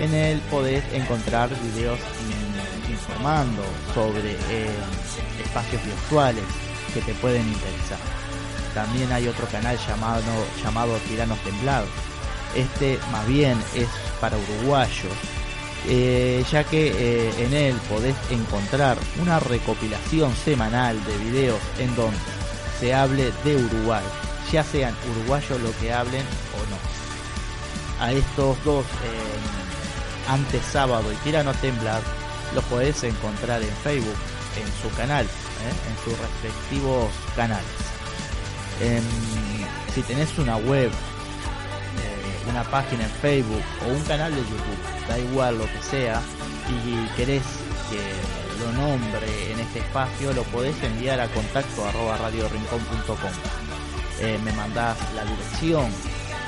[0.01, 1.99] En él podés encontrar videos
[2.29, 3.63] in- informando
[3.95, 4.69] sobre eh,
[5.45, 6.43] espacios virtuales
[6.93, 7.99] que te pueden interesar.
[8.75, 10.23] También hay otro canal llamado,
[10.65, 11.89] llamado Tiranos Temblados.
[12.57, 13.87] Este más bien es
[14.21, 15.13] para uruguayos,
[15.89, 22.19] eh, ya que eh, en él podés encontrar una recopilación semanal de videos en donde
[22.81, 24.03] se hable de Uruguay,
[24.51, 26.23] ya sean uruguayos lo que hablen
[26.59, 26.92] o no.
[28.01, 32.03] A estos dos, eh, antes sábado y Tiranos Temblar,
[32.55, 34.17] los podés encontrar en Facebook,
[34.57, 35.89] en su canal, ¿eh?
[35.89, 37.65] en sus respectivos canales.
[38.81, 39.03] Em,
[39.95, 45.19] si tenés una web, eh, una página en Facebook o un canal de YouTube, da
[45.19, 46.21] igual lo que sea,
[46.69, 47.43] y querés
[47.91, 53.31] que lo nombre en este espacio, lo podés enviar a contacto arroba radiorincón.com.
[54.21, 55.91] Eh, me mandás la dirección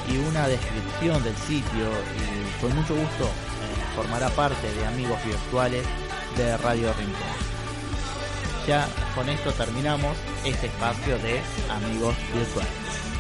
[0.09, 5.85] y una descripción del sitio y con mucho gusto eh, formará parte de amigos virtuales
[6.37, 7.55] de Radio Rincón.
[8.67, 11.41] Ya con esto terminamos este espacio de
[11.71, 13.14] amigos virtuales.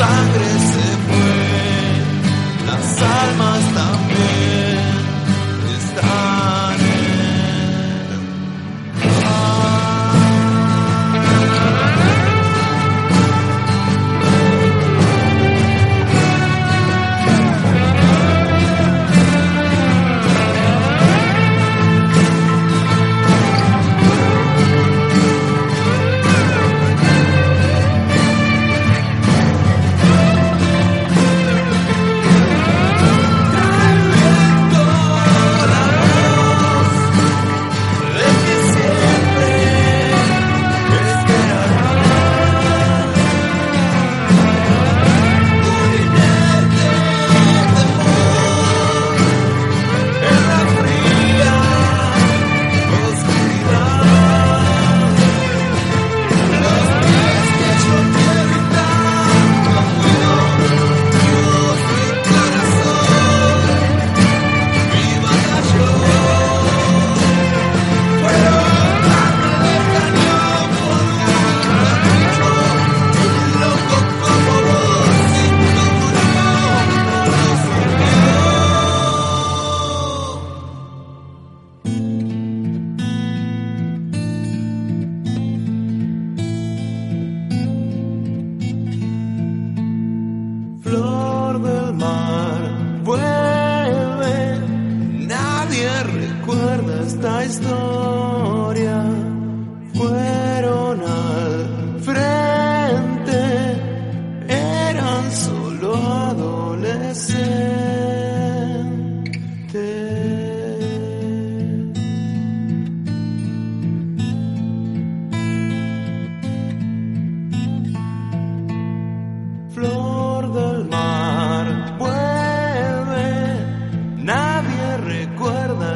[0.00, 0.49] sangre.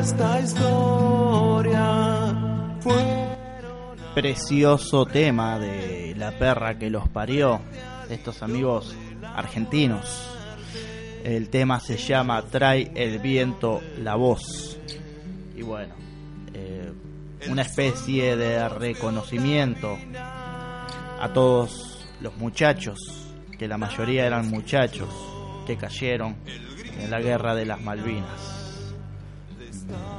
[0.05, 1.87] Esta historia.
[4.15, 7.63] Precioso tema de la perra que los parió,
[8.11, 8.95] estos amigos
[9.35, 10.31] argentinos.
[11.25, 14.79] El tema se llama Trae el viento la voz.
[15.57, 15.95] Y bueno,
[16.53, 16.93] eh,
[17.49, 22.99] una especie de reconocimiento a todos los muchachos,
[23.59, 25.09] que la mayoría eran muchachos,
[25.67, 26.37] que cayeron
[27.01, 28.54] en la guerra de las Malvinas.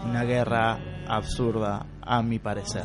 [0.05, 2.83] Una guerra absurda, a mi parecer.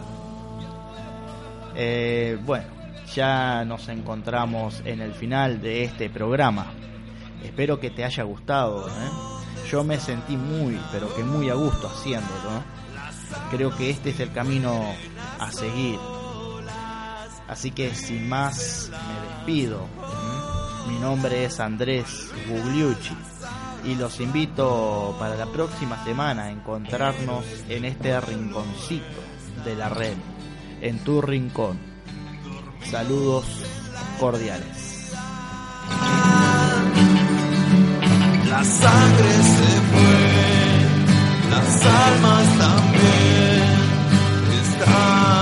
[1.74, 2.66] Eh, bueno,
[3.14, 6.66] ya nos encontramos en el final de este programa.
[7.42, 8.88] Espero que te haya gustado.
[8.88, 9.68] ¿eh?
[9.70, 12.64] Yo me sentí muy, pero que muy a gusto haciéndolo.
[13.50, 14.82] Creo que este es el camino
[15.38, 15.98] a seguir.
[17.48, 19.84] Así que sin más me despido.
[19.84, 20.88] ¿eh?
[20.88, 23.14] Mi nombre es Andrés Gugliucci
[23.84, 29.04] y los invito para la próxima semana a encontrarnos en este rinconcito
[29.64, 30.16] de la red,
[30.80, 31.78] en tu rincón.
[32.90, 33.44] Saludos
[34.18, 35.12] cordiales.
[38.48, 40.30] La sangre se fue,
[41.50, 43.80] las almas también
[44.62, 45.39] están.